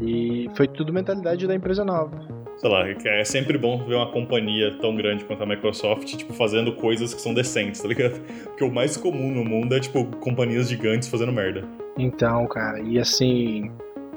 E 0.00 0.48
foi 0.54 0.66
tudo 0.66 0.92
mentalidade 0.92 1.46
da 1.46 1.54
empresa 1.54 1.84
nova 1.84 2.44
sei 2.56 2.70
lá, 2.70 2.88
é 2.88 3.24
sempre 3.24 3.58
bom 3.58 3.84
ver 3.84 3.94
uma 3.94 4.10
companhia 4.10 4.76
tão 4.80 4.94
grande 4.94 5.24
quanto 5.24 5.42
a 5.42 5.46
Microsoft, 5.46 6.16
tipo, 6.16 6.32
fazendo 6.32 6.72
coisas 6.74 7.12
que 7.12 7.20
são 7.20 7.34
decentes, 7.34 7.80
tá 7.80 7.88
ligado? 7.88 8.20
Porque 8.44 8.64
o 8.64 8.72
mais 8.72 8.96
comum 8.96 9.30
no 9.30 9.44
mundo 9.44 9.74
é, 9.74 9.80
tipo, 9.80 10.04
companhias 10.18 10.68
gigantes 10.68 11.08
fazendo 11.08 11.32
merda. 11.32 11.64
Então, 11.98 12.46
cara, 12.46 12.80
e 12.80 12.98
assim, 12.98 13.70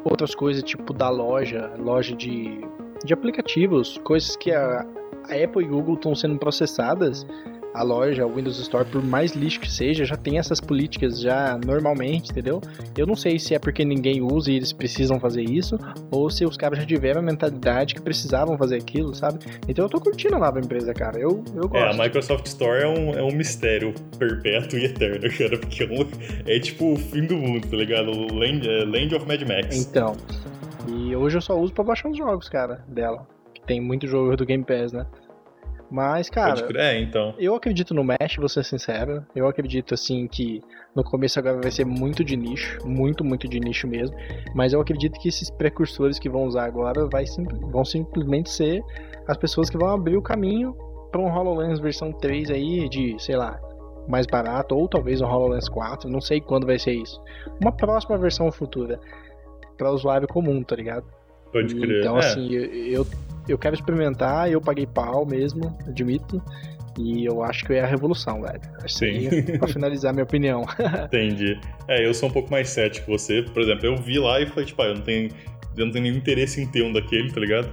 outras 0.03 0.35
coisas, 0.35 0.63
tipo, 0.63 0.93
da 0.93 1.09
loja, 1.09 1.71
loja 1.77 2.15
de, 2.15 2.59
de 3.03 3.13
aplicativos, 3.13 3.97
coisas 4.03 4.35
que 4.35 4.51
a, 4.51 4.85
a 5.29 5.43
Apple 5.43 5.63
e 5.63 5.67
Google 5.67 5.95
estão 5.95 6.15
sendo 6.15 6.37
processadas, 6.37 7.25
a 7.73 7.83
loja, 7.83 8.25
o 8.25 8.33
Windows 8.33 8.59
Store, 8.59 8.85
por 8.89 9.03
mais 9.03 9.33
lixo 9.33 9.59
que 9.59 9.71
seja, 9.71 10.05
já 10.05 10.15
tem 10.15 10.37
essas 10.37 10.59
políticas 10.59 11.21
já 11.21 11.59
normalmente, 11.63 12.31
entendeu? 12.31 12.61
Eu 12.97 13.05
não 13.05 13.15
sei 13.15 13.37
se 13.37 13.53
é 13.53 13.59
porque 13.59 13.85
ninguém 13.85 14.21
usa 14.21 14.51
e 14.51 14.55
eles 14.55 14.73
precisam 14.73 15.19
fazer 15.19 15.43
isso, 15.43 15.77
ou 16.11 16.29
se 16.29 16.45
os 16.45 16.57
caras 16.57 16.79
já 16.79 16.85
tiveram 16.85 17.21
a 17.21 17.23
mentalidade 17.23 17.93
que 17.95 18.01
precisavam 18.01 18.57
fazer 18.57 18.77
aquilo, 18.77 19.13
sabe? 19.13 19.39
Então 19.67 19.85
eu 19.85 19.89
tô 19.89 19.99
curtindo 19.99 20.35
a 20.35 20.39
nova 20.39 20.59
empresa, 20.59 20.93
cara. 20.93 21.19
Eu, 21.19 21.43
eu 21.55 21.67
gosto. 21.67 21.75
É, 21.75 21.89
a 21.91 21.93
Microsoft 21.93 22.45
Store 22.47 22.81
é 22.81 22.87
um, 22.87 23.13
é 23.13 23.23
um 23.23 23.31
mistério 23.31 23.93
perpétuo 24.17 24.79
e 24.79 24.85
eterno, 24.85 25.27
cara, 25.37 25.57
porque 25.57 25.83
é, 25.83 25.87
um, 25.87 26.07
é 26.45 26.59
tipo 26.59 26.93
o 26.93 26.95
fim 26.97 27.25
do 27.25 27.37
mundo, 27.37 27.67
tá 27.67 27.77
ligado? 27.77 28.11
Land, 28.33 28.67
é, 28.67 28.85
Land 28.85 29.15
of 29.15 29.27
Mad 29.27 29.41
Max. 29.41 29.77
Então. 29.77 30.15
E 30.87 31.15
hoje 31.15 31.37
eu 31.37 31.41
só 31.41 31.59
uso 31.59 31.73
pra 31.73 31.83
baixar 31.83 32.09
os 32.09 32.17
jogos, 32.17 32.47
cara, 32.47 32.83
dela. 32.87 33.27
Que 33.53 33.61
tem 33.61 33.81
muito 33.81 34.07
jogo 34.07 34.35
do 34.37 34.45
Game 34.45 34.63
Pass, 34.63 34.93
né? 34.93 35.05
Mas, 35.89 36.29
cara. 36.29 36.67
É, 36.75 36.99
então. 36.99 37.33
Eu 37.37 37.55
acredito 37.55 37.93
no 37.93 38.03
Mesh, 38.03 38.35
vou 38.37 38.49
ser 38.49 38.63
sincero. 38.63 39.25
Eu 39.35 39.47
acredito, 39.47 39.93
assim, 39.93 40.27
que 40.27 40.61
no 40.95 41.03
começo 41.03 41.39
agora 41.39 41.59
vai 41.61 41.71
ser 41.71 41.85
muito 41.85 42.23
de 42.23 42.35
nicho. 42.35 42.77
Muito, 42.85 43.23
muito 43.23 43.47
de 43.47 43.59
nicho 43.59 43.87
mesmo. 43.87 44.15
Mas 44.53 44.73
eu 44.73 44.81
acredito 44.81 45.19
que 45.19 45.29
esses 45.29 45.49
precursores 45.49 46.19
que 46.19 46.29
vão 46.29 46.43
usar 46.43 46.65
agora 46.65 47.07
vai 47.07 47.25
sim, 47.25 47.45
vão 47.71 47.85
simplesmente 47.85 48.49
ser 48.49 48.83
as 49.27 49.37
pessoas 49.37 49.69
que 49.69 49.77
vão 49.77 49.89
abrir 49.89 50.17
o 50.17 50.21
caminho 50.21 50.75
para 51.11 51.21
um 51.21 51.33
HoloLens 51.33 51.79
versão 51.79 52.11
3 52.11 52.49
aí, 52.49 52.89
de, 52.89 53.15
sei 53.19 53.35
lá, 53.35 53.59
mais 54.07 54.25
barato, 54.25 54.75
ou 54.75 54.87
talvez 54.87 55.21
um 55.21 55.25
HoloLens 55.25 55.69
4, 55.69 56.09
não 56.09 56.21
sei 56.21 56.41
quando 56.41 56.65
vai 56.65 56.79
ser 56.79 56.93
isso. 56.93 57.21
Uma 57.61 57.71
próxima 57.71 58.17
versão 58.17 58.51
futura 58.51 58.99
para 59.77 59.91
usuário 59.91 60.27
comum, 60.27 60.63
tá 60.63 60.75
ligado? 60.75 61.05
Pode 61.51 61.75
crer. 61.75 62.01
Então, 62.01 62.15
é. 62.17 62.19
assim, 62.19 62.51
eu, 62.51 62.65
eu, 62.65 63.07
eu, 63.47 63.57
quero 63.57 63.75
experimentar, 63.75 64.51
eu 64.51 64.61
paguei 64.61 64.85
pau 64.85 65.25
mesmo, 65.25 65.77
admito. 65.87 66.41
E 66.97 67.25
eu 67.25 67.43
acho 67.43 67.63
que 67.63 67.73
é 67.73 67.81
a 67.81 67.85
revolução, 67.85 68.41
velho. 68.41 68.59
Sim. 68.87 69.29
pra 69.59 69.67
finalizar 69.67 70.11
minha 70.13 70.23
opinião. 70.23 70.65
Entendi. 71.05 71.59
É, 71.87 72.05
eu 72.05 72.13
sou 72.13 72.27
um 72.27 72.31
pouco 72.31 72.49
mais 72.49 72.69
cético 72.69 73.05
que 73.05 73.11
você. 73.11 73.43
Por 73.43 73.61
exemplo, 73.61 73.85
eu 73.85 73.95
vi 73.95 74.17
lá 74.17 74.41
e 74.41 74.47
falei, 74.47 74.65
tipo, 74.65 74.81
ah, 74.81 74.87
eu 74.87 74.95
não 74.95 75.01
tenho, 75.01 75.29
eu 75.77 75.85
não 75.85 75.91
tenho 75.91 76.03
nenhum 76.03 76.17
interesse 76.17 76.59
em 76.59 76.65
ter 76.65 76.83
um 76.83 76.91
daquele, 76.91 77.31
tá 77.31 77.39
ligado? 77.39 77.69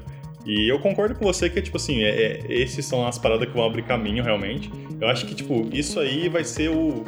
E 0.46 0.70
eu 0.70 0.78
concordo 0.78 1.14
com 1.14 1.24
você 1.24 1.48
que, 1.48 1.60
tipo 1.62 1.78
assim, 1.78 2.02
é, 2.02 2.08
é, 2.08 2.40
esses 2.48 2.84
são 2.84 3.06
as 3.06 3.18
paradas 3.18 3.48
que 3.48 3.54
vão 3.54 3.64
abrir 3.64 3.82
caminho, 3.82 4.22
realmente. 4.22 4.70
Eu 5.00 5.08
acho 5.08 5.24
que, 5.26 5.34
tipo, 5.34 5.68
isso 5.72 5.98
aí 5.98 6.28
vai 6.28 6.44
ser 6.44 6.68
o... 6.68 7.02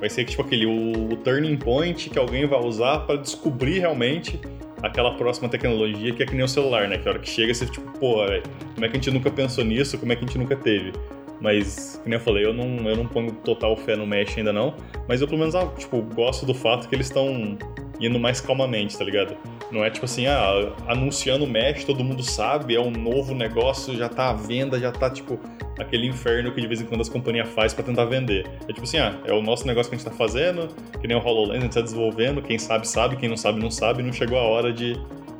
Vai 0.00 0.10
ser, 0.10 0.24
tipo, 0.24 0.42
aquele 0.42 0.66
o, 0.66 1.12
o 1.12 1.16
turning 1.18 1.56
point 1.56 2.10
que 2.10 2.18
alguém 2.18 2.44
vai 2.44 2.58
usar 2.58 3.00
para 3.00 3.20
descobrir 3.20 3.78
realmente 3.78 4.40
aquela 4.82 5.14
próxima 5.14 5.48
tecnologia 5.48 6.12
que 6.12 6.22
é 6.22 6.26
que 6.26 6.34
nem 6.34 6.44
o 6.44 6.48
celular, 6.48 6.88
né? 6.88 6.98
Que 6.98 7.08
a 7.08 7.12
hora 7.12 7.20
que 7.20 7.28
chega 7.28 7.54
você, 7.54 7.66
tipo, 7.66 7.98
pô, 7.98 8.26
véio, 8.26 8.42
como 8.74 8.84
é 8.84 8.88
que 8.88 8.96
a 8.96 9.00
gente 9.00 9.10
nunca 9.10 9.30
pensou 9.30 9.64
nisso? 9.64 9.98
Como 9.98 10.12
é 10.12 10.16
que 10.16 10.24
a 10.24 10.26
gente 10.26 10.38
nunca 10.38 10.56
teve? 10.56 10.92
Mas, 11.40 12.00
como 12.02 12.14
eu 12.14 12.20
falei, 12.20 12.44
eu 12.44 12.54
não, 12.54 12.88
eu 12.88 12.96
não 12.96 13.06
ponho 13.06 13.32
total 13.32 13.76
fé 13.76 13.96
no 13.96 14.06
Mesh 14.06 14.38
ainda 14.38 14.52
não. 14.52 14.74
Mas 15.08 15.20
eu, 15.20 15.26
pelo 15.26 15.40
menos, 15.40 15.54
ah, 15.54 15.66
tipo, 15.76 16.00
gosto 16.00 16.46
do 16.46 16.54
fato 16.54 16.88
que 16.88 16.94
eles 16.94 17.06
estão 17.06 17.58
indo 18.00 18.18
mais 18.18 18.40
calmamente, 18.40 18.96
tá 18.96 19.04
ligado? 19.04 19.36
Não 19.72 19.82
é 19.82 19.90
tipo 19.90 20.04
assim, 20.04 20.26
ah, 20.26 20.70
anunciando 20.86 21.44
o 21.44 21.48
Mesh, 21.48 21.84
todo 21.84 22.04
mundo 22.04 22.22
sabe, 22.22 22.76
é 22.76 22.80
um 22.80 22.90
novo 22.90 23.34
negócio, 23.34 23.96
já 23.96 24.06
tá 24.06 24.28
à 24.28 24.34
venda, 24.34 24.78
já 24.78 24.92
tá, 24.92 25.08
tipo, 25.08 25.40
aquele 25.78 26.06
inferno 26.06 26.52
que 26.52 26.60
de 26.60 26.66
vez 26.66 26.82
em 26.82 26.84
quando 26.84 27.00
as 27.00 27.08
companhias 27.08 27.48
faz 27.48 27.72
para 27.72 27.82
tentar 27.84 28.04
vender. 28.04 28.46
É 28.68 28.72
tipo 28.72 28.82
assim, 28.82 28.98
ah, 28.98 29.18
é 29.24 29.32
o 29.32 29.40
nosso 29.40 29.66
negócio 29.66 29.88
que 29.88 29.96
a 29.96 29.98
gente 29.98 30.06
tá 30.06 30.14
fazendo, 30.14 30.68
que 31.00 31.08
nem 31.08 31.16
o 31.16 31.20
HoloLens, 31.20 31.58
a 31.58 31.60
gente 31.60 31.74
tá 31.74 31.80
desenvolvendo, 31.80 32.42
quem 32.42 32.58
sabe 32.58 32.86
sabe, 32.86 33.16
quem 33.16 33.30
não 33.30 33.36
sabe 33.36 33.60
não 33.60 33.70
sabe, 33.70 34.02
não 34.02 34.12
chegou 34.12 34.38
a 34.38 34.42
hora 34.42 34.70
de 34.70 34.94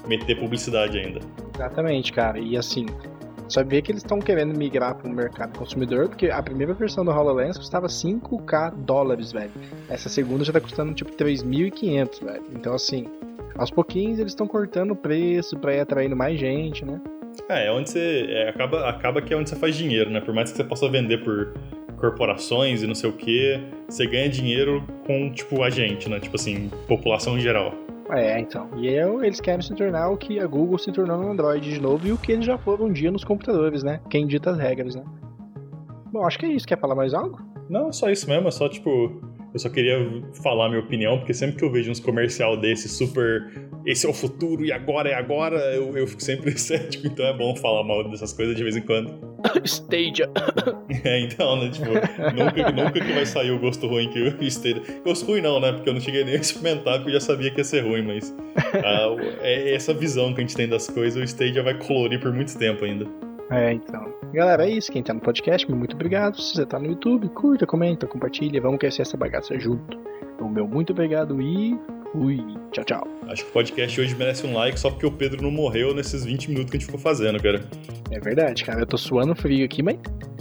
meter 0.08 0.38
publicidade 0.40 0.98
ainda. 0.98 1.20
Exatamente, 1.54 2.10
cara. 2.10 2.38
E 2.38 2.56
assim, 2.56 2.86
vê 3.66 3.82
que 3.82 3.92
eles 3.92 4.02
estão 4.02 4.18
querendo 4.18 4.56
migrar 4.56 4.94
para 4.94 5.06
o 5.06 5.12
mercado 5.12 5.58
consumidor, 5.58 6.08
porque 6.08 6.30
a 6.30 6.42
primeira 6.42 6.72
versão 6.72 7.04
do 7.04 7.10
HoloLens 7.10 7.58
custava 7.58 7.86
5k 7.86 8.74
dólares, 8.76 9.30
velho. 9.30 9.52
Essa 9.90 10.08
segunda 10.08 10.42
já 10.42 10.54
tá 10.54 10.60
custando 10.60 10.94
tipo 10.94 11.12
3.500, 11.12 12.24
velho. 12.24 12.44
Então, 12.54 12.74
assim, 12.74 13.06
aos 13.56 13.70
pouquinhos 13.70 14.18
eles 14.18 14.32
estão 14.32 14.46
cortando 14.46 14.92
o 14.92 14.96
preço 14.96 15.58
para 15.58 15.74
ir 15.74 15.80
atraindo 15.80 16.16
mais 16.16 16.38
gente, 16.38 16.84
né? 16.84 17.00
É, 17.48 17.66
é 17.66 17.72
onde 17.72 17.90
você. 17.90 18.26
É, 18.28 18.48
acaba, 18.48 18.88
acaba 18.88 19.22
que 19.22 19.32
é 19.32 19.36
onde 19.36 19.48
você 19.48 19.56
faz 19.56 19.74
dinheiro, 19.74 20.10
né? 20.10 20.20
Por 20.20 20.34
mais 20.34 20.50
que 20.50 20.56
você 20.56 20.64
possa 20.64 20.88
vender 20.88 21.22
por 21.24 21.54
corporações 21.98 22.82
e 22.82 22.86
não 22.86 22.96
sei 22.96 23.08
o 23.08 23.12
que, 23.12 23.60
você 23.88 24.06
ganha 24.06 24.28
dinheiro 24.28 24.84
com, 25.06 25.30
tipo, 25.30 25.62
a 25.62 25.70
gente, 25.70 26.08
né? 26.08 26.18
Tipo 26.18 26.34
assim, 26.34 26.68
população 26.88 27.38
em 27.38 27.40
geral. 27.40 27.72
É, 28.10 28.38
então. 28.40 28.68
E 28.76 28.88
eu, 28.88 29.24
eles 29.24 29.40
querem 29.40 29.62
se 29.62 29.74
tornar 29.74 30.10
o 30.10 30.16
que 30.16 30.40
a 30.40 30.46
Google 30.46 30.78
se 30.78 30.90
tornou 30.92 31.16
no 31.16 31.30
Android 31.30 31.72
de 31.72 31.80
novo 31.80 32.06
e 32.06 32.12
o 32.12 32.18
que 32.18 32.32
eles 32.32 32.44
já 32.44 32.58
foram 32.58 32.86
um 32.86 32.92
dia 32.92 33.10
nos 33.10 33.24
computadores, 33.24 33.82
né? 33.82 34.00
Quem 34.10 34.26
dita 34.26 34.50
as 34.50 34.58
regras, 34.58 34.96
né? 34.96 35.04
Bom, 36.12 36.26
acho 36.26 36.38
que 36.38 36.44
é 36.44 36.48
isso. 36.50 36.66
Quer 36.66 36.78
falar 36.78 36.94
mais 36.94 37.14
algo? 37.14 37.40
Não, 37.70 37.90
só 37.92 38.10
isso 38.10 38.28
mesmo. 38.28 38.48
É 38.48 38.50
só, 38.50 38.68
tipo, 38.68 39.22
eu 39.52 39.60
só 39.60 39.68
queria 39.68 39.98
falar 40.42 40.68
minha 40.68 40.80
opinião, 40.80 41.18
porque 41.18 41.34
sempre 41.34 41.56
que 41.56 41.64
eu 41.64 41.70
vejo 41.70 41.90
uns 41.90 42.00
comercial 42.00 42.56
desse 42.56 42.88
super. 42.88 43.68
Esse 43.84 44.06
é 44.06 44.08
o 44.08 44.14
futuro 44.14 44.64
e 44.64 44.72
agora 44.72 45.10
é 45.10 45.14
agora, 45.14 45.56
eu, 45.74 45.96
eu 45.96 46.06
fico 46.06 46.22
sempre 46.22 46.52
cético, 46.58 47.06
então 47.06 47.26
é 47.26 47.36
bom 47.36 47.54
falar 47.56 47.84
mal 47.84 48.08
dessas 48.08 48.32
coisas 48.32 48.56
de 48.56 48.62
vez 48.62 48.76
em 48.76 48.82
quando. 48.82 49.12
Stadia. 49.64 50.30
É, 51.04 51.20
então, 51.20 51.56
né? 51.56 51.68
Tipo, 51.70 51.90
nunca, 52.32 52.70
nunca 52.70 52.92
que 52.92 53.12
vai 53.12 53.26
sair 53.26 53.50
o 53.50 53.58
gosto 53.58 53.88
ruim 53.88 54.08
que 54.10 54.20
o 54.20 54.44
Stadia. 54.44 54.82
Gosto 55.04 55.26
ruim 55.26 55.40
não, 55.40 55.58
né? 55.58 55.72
Porque 55.72 55.88
eu 55.88 55.94
não 55.94 56.00
cheguei 56.00 56.22
nem 56.22 56.34
a 56.34 56.38
experimentar, 56.38 56.98
porque 56.98 57.10
eu 57.10 57.14
já 57.14 57.20
sabia 57.20 57.50
que 57.50 57.58
ia 57.58 57.64
ser 57.64 57.80
ruim, 57.80 58.02
mas. 58.02 58.32
Ah, 58.56 59.16
é 59.40 59.74
essa 59.74 59.92
visão 59.92 60.32
que 60.32 60.40
a 60.40 60.44
gente 60.44 60.54
tem 60.54 60.68
das 60.68 60.86
coisas, 60.86 61.20
o 61.20 61.24
Stadia 61.24 61.62
vai 61.62 61.74
colorir 61.74 62.20
por 62.20 62.32
muito 62.32 62.56
tempo 62.56 62.84
ainda. 62.84 63.06
É, 63.52 63.72
então. 63.72 64.12
Galera, 64.32 64.66
é 64.66 64.70
isso. 64.70 64.90
Quem 64.90 65.02
tá 65.02 65.12
no 65.14 65.20
podcast, 65.20 65.70
muito 65.70 65.94
obrigado. 65.94 66.40
Se 66.40 66.54
você 66.54 66.66
tá 66.66 66.78
no 66.78 66.86
YouTube, 66.86 67.28
curta, 67.30 67.66
comenta, 67.66 68.06
compartilha. 68.06 68.60
Vamos 68.60 68.78
crescer 68.78 69.02
essa 69.02 69.16
bagaça 69.16 69.58
junto. 69.58 69.98
O 70.40 70.48
meu 70.48 70.66
muito 70.66 70.92
obrigado 70.92 71.40
e 71.40 71.78
Fui. 72.12 72.44
Tchau, 72.72 72.84
tchau. 72.84 73.08
Acho 73.26 73.44
que 73.44 73.50
o 73.50 73.52
podcast 73.54 74.00
hoje 74.00 74.14
merece 74.14 74.46
um 74.46 74.52
like 74.52 74.78
só 74.78 74.90
porque 74.90 75.06
o 75.06 75.10
Pedro 75.10 75.42
não 75.42 75.50
morreu 75.50 75.94
nesses 75.94 76.24
20 76.24 76.50
minutos 76.50 76.70
que 76.70 76.76
a 76.76 76.80
gente 76.80 76.86
ficou 76.86 77.00
fazendo, 77.00 77.42
cara. 77.42 77.64
É 78.10 78.20
verdade, 78.20 78.64
cara. 78.64 78.80
Eu 78.80 78.86
tô 78.86 78.98
suando 78.98 79.34
frio 79.34 79.64
aqui, 79.64 79.82
mas 79.82 79.98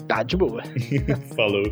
tá 0.07 0.21
de 0.21 0.35
boa. 0.35 0.61
Falou. 1.35 1.63